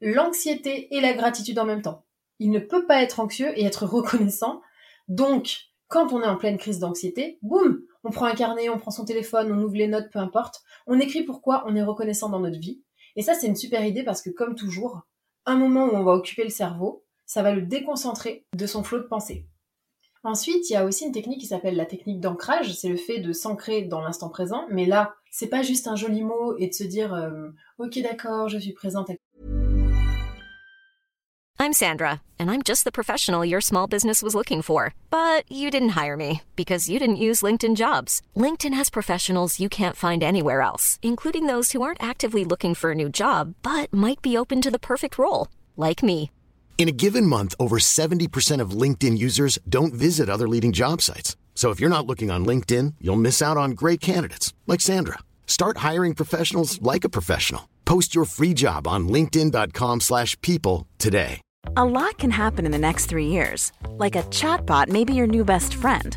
l'anxiété 0.00 0.94
et 0.94 1.00
la 1.00 1.12
gratitude 1.12 1.58
en 1.58 1.64
même 1.64 1.82
temps 1.82 2.04
il 2.38 2.50
ne 2.50 2.58
peut 2.58 2.86
pas 2.86 3.02
être 3.02 3.20
anxieux 3.20 3.58
et 3.58 3.64
être 3.64 3.86
reconnaissant. 3.86 4.62
Donc, 5.08 5.68
quand 5.88 6.12
on 6.12 6.22
est 6.22 6.26
en 6.26 6.36
pleine 6.36 6.58
crise 6.58 6.78
d'anxiété, 6.78 7.38
boum, 7.42 7.82
on 8.04 8.10
prend 8.10 8.26
un 8.26 8.34
carnet, 8.34 8.68
on 8.68 8.78
prend 8.78 8.90
son 8.90 9.04
téléphone, 9.04 9.52
on 9.52 9.62
ouvre 9.62 9.76
les 9.76 9.88
notes, 9.88 10.10
peu 10.12 10.18
importe, 10.18 10.62
on 10.86 11.00
écrit 11.00 11.24
pourquoi 11.24 11.64
on 11.66 11.74
est 11.74 11.82
reconnaissant 11.82 12.28
dans 12.28 12.40
notre 12.40 12.58
vie. 12.58 12.82
Et 13.16 13.22
ça, 13.22 13.34
c'est 13.34 13.46
une 13.46 13.56
super 13.56 13.84
idée 13.84 14.04
parce 14.04 14.22
que, 14.22 14.30
comme 14.30 14.54
toujours, 14.54 15.02
un 15.46 15.56
moment 15.56 15.86
où 15.86 15.96
on 15.96 16.04
va 16.04 16.12
occuper 16.12 16.44
le 16.44 16.50
cerveau, 16.50 17.04
ça 17.26 17.42
va 17.42 17.52
le 17.52 17.62
déconcentrer 17.62 18.46
de 18.54 18.66
son 18.66 18.82
flot 18.82 18.98
de 18.98 19.04
pensée. 19.04 19.46
Ensuite, 20.24 20.68
il 20.68 20.72
y 20.72 20.76
a 20.76 20.84
aussi 20.84 21.06
une 21.06 21.12
technique 21.12 21.40
qui 21.40 21.46
s'appelle 21.46 21.76
la 21.76 21.86
technique 21.86 22.20
d'ancrage, 22.20 22.74
c'est 22.74 22.88
le 22.88 22.96
fait 22.96 23.20
de 23.20 23.32
s'ancrer 23.32 23.82
dans 23.82 24.00
l'instant 24.00 24.28
présent, 24.28 24.66
mais 24.70 24.84
là, 24.84 25.14
c'est 25.30 25.48
pas 25.48 25.62
juste 25.62 25.86
un 25.86 25.96
joli 25.96 26.22
mot 26.22 26.56
et 26.58 26.68
de 26.68 26.74
se 26.74 26.84
dire 26.84 27.14
euh, 27.14 27.48
OK 27.78 27.98
d'accord, 28.00 28.48
je 28.48 28.58
suis 28.58 28.72
présente 28.72 29.10
I'm 31.60 31.72
Sandra, 31.72 32.22
and 32.38 32.52
I'm 32.52 32.62
just 32.62 32.84
the 32.84 32.92
professional 32.92 33.44
your 33.44 33.60
small 33.60 33.88
business 33.88 34.22
was 34.22 34.34
looking 34.34 34.62
for. 34.62 34.94
But 35.10 35.42
you 35.50 35.70
didn't 35.70 36.00
hire 36.00 36.16
me 36.16 36.42
because 36.54 36.88
you 36.88 37.00
didn't 37.00 37.16
use 37.16 37.42
LinkedIn 37.42 37.74
jobs. 37.74 38.22
LinkedIn 38.36 38.74
has 38.74 38.90
professionals 38.90 39.58
you 39.58 39.68
can't 39.68 39.96
find 39.96 40.22
anywhere 40.22 40.62
else, 40.62 41.00
including 41.02 41.46
those 41.46 41.72
who 41.72 41.82
aren't 41.82 42.02
actively 42.02 42.44
looking 42.44 42.74
for 42.74 42.92
a 42.92 42.94
new 42.94 43.08
job 43.08 43.54
but 43.62 43.92
might 43.92 44.22
be 44.22 44.36
open 44.36 44.60
to 44.62 44.70
the 44.70 44.78
perfect 44.78 45.18
role, 45.18 45.48
like 45.76 46.02
me. 46.02 46.30
In 46.78 46.88
a 46.88 46.92
given 46.92 47.26
month, 47.26 47.56
over 47.58 47.80
70% 47.80 48.60
of 48.60 48.70
LinkedIn 48.70 49.18
users 49.18 49.58
don't 49.68 49.92
visit 49.92 50.30
other 50.30 50.46
leading 50.46 50.72
job 50.72 51.02
sites. 51.02 51.36
So 51.56 51.70
if 51.70 51.80
you're 51.80 51.90
not 51.90 52.06
looking 52.06 52.30
on 52.30 52.46
LinkedIn, 52.46 52.94
you'll 53.00 53.16
miss 53.16 53.42
out 53.42 53.56
on 53.56 53.72
great 53.72 54.00
candidates 54.00 54.54
like 54.68 54.80
Sandra. 54.80 55.18
Start 55.48 55.78
hiring 55.78 56.14
professionals 56.14 56.80
like 56.80 57.02
a 57.02 57.08
professional. 57.08 57.68
Post 57.84 58.14
your 58.14 58.24
free 58.26 58.54
job 58.54 58.86
on 58.86 59.08
linkedin.com/people 59.08 60.86
today. 60.98 61.40
A 61.76 61.84
lot 61.84 62.18
can 62.18 62.30
happen 62.30 62.64
in 62.64 62.72
the 62.72 62.78
next 62.78 63.06
three 63.06 63.26
years. 63.26 63.72
Like 63.98 64.16
a 64.16 64.22
chatbot 64.30 64.88
may 64.88 65.04
be 65.04 65.14
your 65.14 65.26
new 65.26 65.44
best 65.44 65.74
friend. 65.74 66.16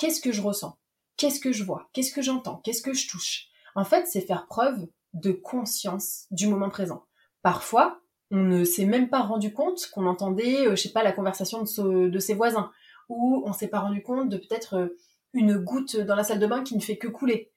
Qu'est-ce 0.00 0.22
que 0.22 0.32
je 0.32 0.40
ressens? 0.40 0.78
Qu'est-ce 1.18 1.40
que 1.40 1.52
je 1.52 1.62
vois? 1.62 1.90
Qu'est-ce 1.92 2.14
que 2.14 2.22
j'entends? 2.22 2.56
Qu'est-ce 2.64 2.80
que 2.80 2.94
je 2.94 3.06
touche? 3.06 3.48
En 3.74 3.84
fait, 3.84 4.06
c'est 4.06 4.22
faire 4.22 4.46
preuve 4.46 4.86
de 5.12 5.30
conscience 5.30 6.24
du 6.30 6.46
moment 6.48 6.70
présent. 6.70 7.04
Parfois, 7.42 8.00
on 8.30 8.38
ne 8.38 8.64
s'est 8.64 8.86
même 8.86 9.10
pas 9.10 9.20
rendu 9.20 9.52
compte 9.52 9.90
qu'on 9.92 10.06
entendait, 10.06 10.66
euh, 10.66 10.74
je 10.74 10.80
sais 10.80 10.92
pas, 10.92 11.02
la 11.02 11.12
conversation 11.12 11.64
de, 11.64 12.18
ses 12.18 12.32
voisins, 12.32 12.72
ou 13.10 13.42
on 13.44 13.52
s'est 13.52 13.68
pas 13.68 13.80
rendu 13.80 14.02
compte 14.02 14.30
de 14.30 14.38
peut-être 14.38 14.74
euh, 14.74 14.98
une 15.34 15.58
goutte 15.58 15.98
dans 15.98 16.16
la 16.16 16.24
salle 16.24 16.38
de 16.38 16.46
bain 16.46 16.64
qui 16.64 16.76
ne 16.76 16.80
fait 16.80 16.96
que 16.96 17.08
couler. 17.08 17.52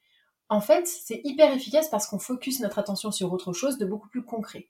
En 0.49 0.59
fait, 0.59 0.85
c'est 0.85 1.21
hyper 1.23 1.53
efficace 1.53 1.87
parce 1.89 2.07
qu'on 2.07 2.19
focus 2.19 2.59
notre 2.59 2.77
attention 2.77 3.11
sur 3.11 3.31
autre 3.31 3.53
chose 3.53 3.77
de 3.77 3.85
beaucoup 3.85 4.09
plus 4.09 4.25
concret. 4.25 4.67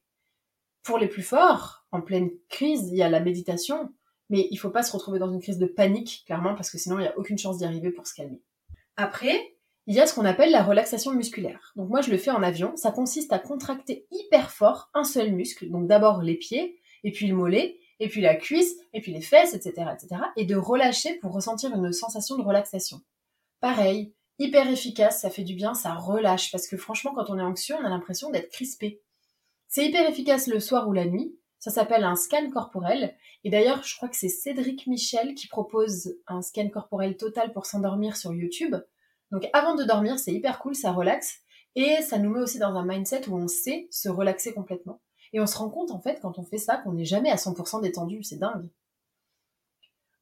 Pour 0.84 1.00
les 1.00 1.08
plus 1.08 1.24
forts, 1.24 1.88
en 1.92 2.02
pleine 2.02 2.30
crise, 2.50 2.88
il 2.90 2.98
y 2.98 3.02
a 3.02 3.10
la 3.10 3.20
méditation, 3.20 3.92
mais 4.30 4.48
il 4.52 4.58
faut 4.58 4.70
pas 4.70 4.84
se 4.84 4.92
retrouver 4.92 5.20
dans 5.20 5.32
une 5.32 5.42
crise 5.42 5.58
de 5.58 5.66
panique, 5.66 6.24
clairement, 6.26 6.56
parce 6.56 6.70
que 6.70 6.78
sinon 6.78 6.98
il 7.00 7.04
n'y 7.04 7.08
a 7.08 7.18
aucune 7.18 7.38
chance 7.38 7.58
d'y 7.58 7.66
arriver 7.66 7.92
pour 7.92 8.08
se 8.08 8.14
calmer. 8.14 8.42
Après, 8.96 9.56
il 9.86 9.96
y 9.96 10.00
a 10.00 10.08
ce 10.08 10.14
qu'on 10.14 10.26
appelle 10.26 10.52
la 10.52 10.64
relaxation 10.64 11.12
musculaire. 11.12 11.74
Donc 11.76 11.90
moi 11.90 12.02
je 12.02 12.12
le 12.12 12.18
fais 12.18 12.32
en 12.32 12.44
avion, 12.44 12.76
ça 12.76 12.92
consiste 12.92 13.34
à 13.34 13.40
contracter 13.40 14.08
hyper 14.12 14.52
fort 14.52 14.90
un 14.94 15.04
seul 15.04 15.34
muscle, 15.34 15.70
donc 15.70 15.88
d'abord 15.88 16.22
les 16.22 16.36
pieds, 16.36 16.80
et 17.04 17.12
puis 17.12 17.28
le 17.28 17.36
mollet, 17.36 17.80
et 18.00 18.08
puis 18.08 18.22
la 18.22 18.36
cuisse, 18.36 18.76
et 18.94 19.02
puis 19.02 19.14
les 19.14 19.22
fesses, 19.22 19.54
etc., 19.54 19.88
etc., 19.94 20.22
et 20.38 20.46
de 20.46 20.56
relâcher 20.56 21.16
pour 21.16 21.34
ressentir 21.34 21.74
une 21.76 21.92
sensation 21.92 22.38
de 22.38 22.44
relaxation. 22.44 23.02
Pareil, 23.60 24.14
hyper 24.40 24.70
efficace, 24.70 25.22
ça 25.22 25.30
fait 25.30 25.44
du 25.44 25.54
bien, 25.54 25.74
ça 25.74 25.94
relâche, 25.94 26.52
parce 26.52 26.68
que 26.68 26.78
franchement 26.78 27.14
quand 27.14 27.30
on 27.30 27.38
est 27.38 27.44
anxieux, 27.44 27.76
on 27.80 27.86
a 27.86 27.90
l'impression 27.90 28.30
d'être 28.30 28.52
crispé. 28.52 29.02
C'est 29.68 29.86
hyper 29.86 30.08
efficace 30.10 30.48
le 30.48 30.60
soir 30.60 30.88
ou 30.88 30.94
la 30.94 31.06
nuit, 31.06 31.36
ça 31.64 31.72
s'appelle 31.72 32.04
un 32.04 32.18
scan 32.18 32.50
corporel. 32.50 33.16
Et 33.44 33.50
d'ailleurs, 33.50 33.84
je 33.84 33.96
crois 33.96 34.10
que 34.10 34.16
c'est 34.16 34.30
Cédric 34.30 34.88
Michel 34.88 35.36
qui 35.36 35.48
propose 35.48 36.16
un 36.28 36.42
scan 36.42 36.70
corporel 36.70 37.18
total 37.18 37.52
pour 37.52 37.66
s'endormir 37.66 38.16
sur 38.16 38.34
YouTube. 38.34 38.76
Donc 39.32 39.50
avant 39.54 39.76
de 39.76 39.84
dormir, 39.84 40.20
c'est 40.20 40.34
hyper 40.34 40.60
cool, 40.60 40.76
ça 40.76 40.92
relaxe. 40.92 41.40
Et 41.76 42.02
ça 42.02 42.20
nous 42.20 42.30
met 42.30 42.40
aussi 42.40 42.60
dans 42.60 42.76
un 42.76 42.86
mindset 42.86 43.28
où 43.28 43.36
on 43.36 43.48
sait 43.48 43.88
se 43.92 44.08
relaxer 44.08 44.54
complètement. 44.54 45.02
Et 45.34 45.40
on 45.40 45.48
se 45.48 45.58
rend 45.58 45.70
compte 45.70 45.92
en 45.92 46.00
fait 46.00 46.20
quand 46.22 46.38
on 46.38 46.44
fait 46.44 46.60
ça 46.60 46.78
qu'on 46.78 46.94
n'est 46.94 47.06
jamais 47.06 47.32
à 47.32 47.36
100% 47.36 47.82
détendu, 47.82 48.24
c'est 48.24 48.38
dingue. 48.38 48.70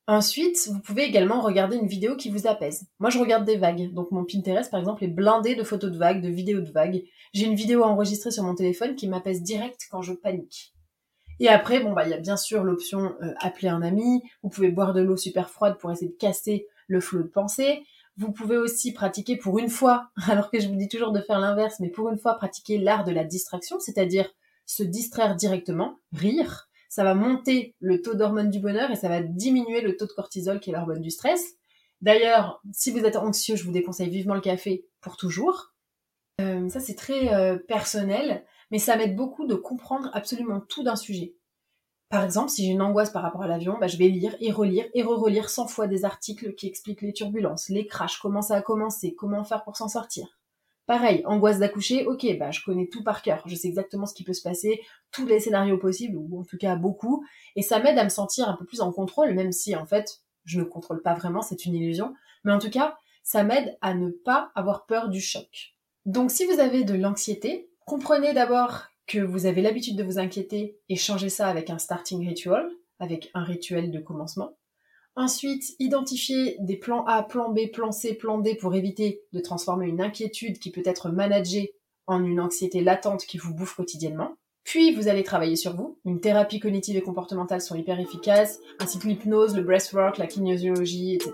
Ensuite, 0.08 0.58
vous 0.68 0.80
pouvez 0.80 1.04
également 1.04 1.42
regarder 1.42 1.78
une 1.78 1.88
vidéo 1.88 2.16
qui 2.16 2.30
vous 2.30 2.48
apaise. 2.48 2.88
Moi, 3.00 3.10
je 3.10 3.20
regarde 3.20 3.46
des 3.46 3.58
vagues. 3.58 3.94
Donc 3.94 4.12
mon 4.12 4.26
Pinterest, 4.26 4.72
par 4.72 4.80
exemple, 4.80 5.04
est 5.04 5.10
blindé 5.10 5.56
de 5.56 5.64
photos 5.64 5.92
de 5.92 5.98
vagues, 5.98 6.22
de 6.22 6.30
vidéos 6.30 6.62
de 6.62 6.72
vagues. 6.72 7.04
J'ai 7.34 7.46
une 7.46 7.56
vidéo 7.56 7.84
enregistrée 7.84 8.32
sur 8.32 8.44
mon 8.44 8.56
téléphone 8.56 8.96
qui 8.96 9.08
m'apaise 9.08 9.44
direct 9.44 9.88
quand 9.92 10.02
je 10.02 10.14
panique. 10.14 10.74
Et 11.42 11.48
après, 11.48 11.80
bon, 11.80 11.94
bah, 11.94 12.06
il 12.06 12.12
y 12.12 12.14
a 12.14 12.20
bien 12.20 12.38
sûr 12.38 12.64
l'option 12.64 13.16
euh, 13.24 13.34
appeler 13.40 13.68
un 13.68 13.82
ami. 13.82 14.22
Vous 14.44 14.50
pouvez 14.50 14.70
boire 14.70 14.94
de 14.94 15.02
l'eau 15.02 15.18
super 15.18 15.50
froide 15.50 15.80
pour 15.80 15.92
essayer 15.92 16.12
de 16.12 16.16
casser 16.16 16.68
le 16.88 17.02
flot 17.02 17.24
de 17.24 17.28
pensée. 17.30 17.84
Vous 18.16 18.32
pouvez 18.32 18.58
aussi 18.58 18.94
pratiquer 18.94 19.38
pour 19.38 19.58
une 19.58 19.68
fois, 19.68 20.12
alors 20.30 20.52
que 20.52 20.60
je 20.60 20.68
vous 20.68 20.76
dis 20.76 20.88
toujours 20.88 21.12
de 21.12 21.20
faire 21.20 21.40
l'inverse, 21.40 21.80
mais 21.80 21.90
pour 21.90 22.10
une 22.10 22.20
fois 22.20 22.36
pratiquer 22.36 22.78
l'art 22.78 23.04
de 23.06 23.12
la 23.12 23.24
distraction, 23.24 23.80
c'est-à-dire 23.80 24.30
se 24.68 24.84
distraire 24.84 25.36
directement, 25.36 25.98
rire. 26.14 26.70
Ça 26.90 27.04
va 27.04 27.16
monter 27.16 27.74
le 27.80 28.04
taux 28.04 28.14
d'hormones 28.14 28.52
du 28.52 28.60
bonheur 28.60 28.92
et 28.92 28.96
ça 28.96 29.10
va 29.10 29.24
diminuer 29.24 29.82
le 29.82 29.98
taux 29.98 30.06
de 30.06 30.12
cortisol 30.12 30.60
qui 30.60 30.70
est 30.70 30.74
l'hormone 30.74 31.02
du 31.02 31.10
stress. 31.10 31.56
D'ailleurs, 32.02 32.62
si 32.72 32.92
vous 32.92 33.04
êtes 33.04 33.16
anxieux, 33.16 33.56
je 33.56 33.64
vous 33.64 33.72
déconseille 33.72 34.12
vivement 34.12 34.36
le 34.36 34.42
café 34.42 34.86
pour 35.00 35.18
toujours. 35.18 35.74
Euh, 36.40 36.70
ça, 36.70 36.80
c'est 36.80 36.96
très 36.96 37.34
euh, 37.34 37.58
personnel, 37.58 38.46
mais 38.72 38.80
ça 38.80 38.96
m'aide 38.96 39.16
beaucoup 39.16 39.46
de 39.46 39.56
comprendre 39.56 40.10
absolument 40.14 40.62
tout 40.62 40.84
d'un 40.84 40.96
sujet. 40.96 41.36
Par 42.10 42.24
exemple, 42.26 42.50
si 42.50 42.66
j'ai 42.66 42.72
une 42.72 42.82
angoisse 42.82 43.10
par 43.10 43.22
rapport 43.22 43.44
à 43.44 43.48
l'avion, 43.48 43.78
bah, 43.80 43.88
je 43.88 43.98
vais 43.98 44.10
lire 44.10 44.36
et 44.42 44.52
relire 44.52 44.86
et 44.94 45.02
re-relire 45.02 45.50
100 45.50 45.68
fois 45.68 45.88
des 45.88 46.04
articles 46.04 46.56
qui 46.56 46.68
expliquent 46.68 47.02
les 47.02 47.14
turbulences, 47.14 47.70
les 47.70 47.86
crashs, 47.86 48.20
comment 48.20 48.42
ça 48.42 48.56
a 48.56 48.62
commencé, 48.62 49.16
comment 49.16 49.46
faire 49.46 49.64
pour 49.64 49.78
s'en 49.78 49.88
sortir. 49.88 50.28
Pareil, 50.88 51.24
angoisse 51.26 51.60
d'accoucher, 51.60 52.06
ok, 52.06 52.38
bah, 52.38 52.52
je 52.52 52.60
connais 52.66 52.88
tout 52.88 53.02
par 53.02 53.22
cœur, 53.22 53.44
je 53.46 53.56
sais 53.56 53.70
exactement 53.70 54.06
ce 54.06 54.14
qui 54.14 54.26
peut 54.26 54.34
se 54.34 54.42
passer, 54.42 54.82
tous 55.12 55.26
les 55.26 55.40
scénarios 55.40 55.78
possibles, 55.78 56.18
ou 56.18 56.42
en 56.42 56.44
tout 56.44 56.58
cas 56.58 56.76
beaucoup, 56.76 57.24
et 57.56 57.62
ça 57.62 57.80
m'aide 57.80 57.98
à 57.98 58.04
me 58.04 58.10
sentir 58.10 58.50
un 58.50 58.58
peu 58.58 58.66
plus 58.66 58.82
en 58.82 58.92
contrôle, 58.92 59.34
même 59.34 59.54
si 59.54 59.74
en 59.74 59.86
fait, 59.86 60.20
je 60.44 60.60
ne 60.60 60.66
contrôle 60.66 61.02
pas 61.02 61.14
vraiment, 61.14 61.42
c'est 61.42 61.66
une 61.66 61.76
illusion, 61.76 62.14
mais 62.44 62.52
en 62.52 62.60
tout 62.60 62.70
cas, 62.70 62.98
ça 63.24 63.46
m'aide 63.46 63.78
à 63.80 63.94
ne 63.94 64.10
pas 64.10 64.52
avoir 64.54 64.86
peur 64.86 65.08
du 65.08 65.22
choc. 65.22 65.78
Donc 66.06 66.30
si 66.30 66.46
vous 66.46 66.60
avez 66.60 66.84
de 66.84 66.96
l'anxiété, 66.96 67.71
comprenez 67.86 68.34
d'abord 68.34 68.84
que 69.08 69.20
vous 69.20 69.46
avez 69.46 69.62
l'habitude 69.62 69.98
de 69.98 70.04
vous 70.04 70.20
inquiéter 70.20 70.78
et 70.90 70.96
changez 70.96 71.30
ça 71.30 71.48
avec 71.48 71.70
un 71.70 71.78
starting 71.78 72.26
ritual, 72.28 72.70
avec 73.00 73.30
un 73.34 73.44
rituel 73.44 73.92
de 73.92 74.00
commencement. 74.00 74.56
Ensuite, 75.16 75.76
identifiez 75.80 76.56
des 76.60 76.78
plans 76.78 77.06
A, 77.06 77.24
plan 77.24 77.52
B, 77.52 77.70
plan 77.72 77.92
C, 77.92 78.14
plan 78.14 78.38
D 78.38 78.56
pour 78.56 78.76
éviter 78.76 79.22
de 79.34 79.42
transformer 79.42 79.88
une 79.88 80.02
inquiétude 80.02 80.60
qui 80.60 80.72
peut 80.72 80.84
être 80.86 81.10
managée 81.10 81.74
en 82.08 82.24
une 82.24 82.40
anxiété 82.40 82.82
latente 82.82 83.26
qui 83.26 83.38
vous 83.38 83.54
bouffe 83.54 83.76
quotidiennement. 83.76 84.38
Puis, 84.64 84.94
vous 84.94 85.08
allez 85.08 85.24
travailler 85.24 85.56
sur 85.58 85.76
vous. 85.76 86.00
Une 86.06 86.22
thérapie 86.22 86.60
cognitive 86.60 86.96
et 86.96 87.02
comportementale 87.02 87.62
sont 87.62 87.76
hyper 87.76 88.00
efficaces, 88.00 88.60
ainsi 88.80 89.00
que 89.00 89.08
l'hypnose, 89.08 89.56
le 89.56 89.64
breathwork, 89.64 90.18
la 90.18 90.28
kinésiologie, 90.28 91.16
etc. 91.16 91.34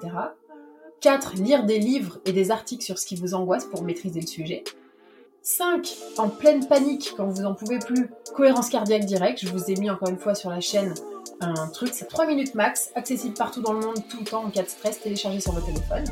4. 1.02 1.36
Lire 1.36 1.66
des 1.66 1.78
livres 1.78 2.20
et 2.26 2.32
des 2.32 2.50
articles 2.50 2.84
sur 2.84 2.98
ce 2.98 3.06
qui 3.06 3.16
vous 3.16 3.36
angoisse 3.36 3.66
pour 3.66 3.84
maîtriser 3.84 4.22
le 4.22 4.28
sujet. 4.28 4.64
5. 5.50 5.96
En 6.18 6.28
pleine 6.28 6.68
panique, 6.68 7.14
quand 7.16 7.26
vous 7.26 7.46
en 7.46 7.54
pouvez 7.54 7.80
plus, 7.80 8.10
cohérence 8.36 8.68
cardiaque 8.68 9.06
directe. 9.06 9.40
Je 9.46 9.50
vous 9.50 9.72
ai 9.72 9.76
mis 9.76 9.90
encore 9.90 10.10
une 10.10 10.18
fois 10.18 10.36
sur 10.36 10.50
la 10.50 10.60
chaîne 10.60 10.94
un 11.40 11.68
truc, 11.68 11.92
c'est 11.94 12.10
3 12.10 12.26
minutes 12.26 12.54
max, 12.54 12.92
accessible 12.96 13.34
partout 13.34 13.62
dans 13.62 13.72
le 13.72 13.80
monde, 13.80 13.96
tout 14.10 14.18
le 14.20 14.26
temps, 14.26 14.44
en 14.44 14.50
cas 14.50 14.64
de 14.64 14.68
stress, 14.68 15.00
téléchargé 15.00 15.40
sur 15.40 15.54
votre 15.54 15.68
téléphone. 15.68 16.04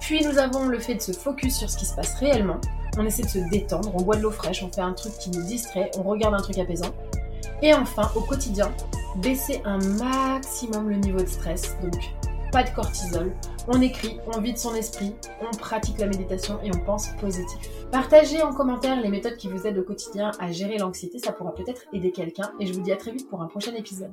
Puis 0.00 0.22
nous 0.26 0.36
avons 0.36 0.66
le 0.66 0.78
fait 0.78 0.96
de 0.96 1.00
se 1.00 1.12
focus 1.12 1.56
sur 1.56 1.70
ce 1.70 1.78
qui 1.78 1.86
se 1.86 1.94
passe 1.94 2.16
réellement. 2.16 2.60
On 2.98 3.06
essaie 3.06 3.22
de 3.22 3.28
se 3.28 3.38
détendre, 3.48 3.90
on 3.94 4.02
boit 4.02 4.16
de 4.16 4.22
l'eau 4.22 4.30
fraîche, 4.30 4.62
on 4.62 4.70
fait 4.70 4.82
un 4.82 4.92
truc 4.92 5.14
qui 5.18 5.30
nous 5.30 5.44
distrait, 5.44 5.90
on 5.96 6.02
regarde 6.02 6.34
un 6.34 6.42
truc 6.42 6.58
apaisant. 6.58 6.92
Et 7.62 7.72
enfin, 7.72 8.10
au 8.14 8.20
quotidien, 8.20 8.70
baisser 9.22 9.62
un 9.64 9.78
maximum 9.78 10.90
le 10.90 10.96
niveau 10.96 11.20
de 11.20 11.28
stress. 11.28 11.76
Donc, 11.80 11.94
pas 12.54 12.62
de 12.62 12.70
cortisol, 12.70 13.32
on 13.66 13.80
écrit, 13.80 14.20
on 14.32 14.40
vide 14.40 14.58
son 14.58 14.76
esprit, 14.76 15.12
on 15.40 15.56
pratique 15.56 15.98
la 15.98 16.06
méditation 16.06 16.60
et 16.62 16.70
on 16.72 16.78
pense 16.78 17.08
positif. 17.20 17.68
Partagez 17.90 18.44
en 18.44 18.54
commentaire 18.54 19.00
les 19.00 19.08
méthodes 19.08 19.36
qui 19.36 19.48
vous 19.48 19.66
aident 19.66 19.78
au 19.78 19.82
quotidien 19.82 20.30
à 20.38 20.52
gérer 20.52 20.78
l'anxiété, 20.78 21.18
ça 21.18 21.32
pourra 21.32 21.52
peut-être 21.52 21.82
aider 21.92 22.12
quelqu'un 22.12 22.52
et 22.60 22.66
je 22.66 22.72
vous 22.72 22.80
dis 22.80 22.92
à 22.92 22.96
très 22.96 23.10
vite 23.10 23.28
pour 23.28 23.42
un 23.42 23.48
prochain 23.48 23.74
épisode. 23.74 24.12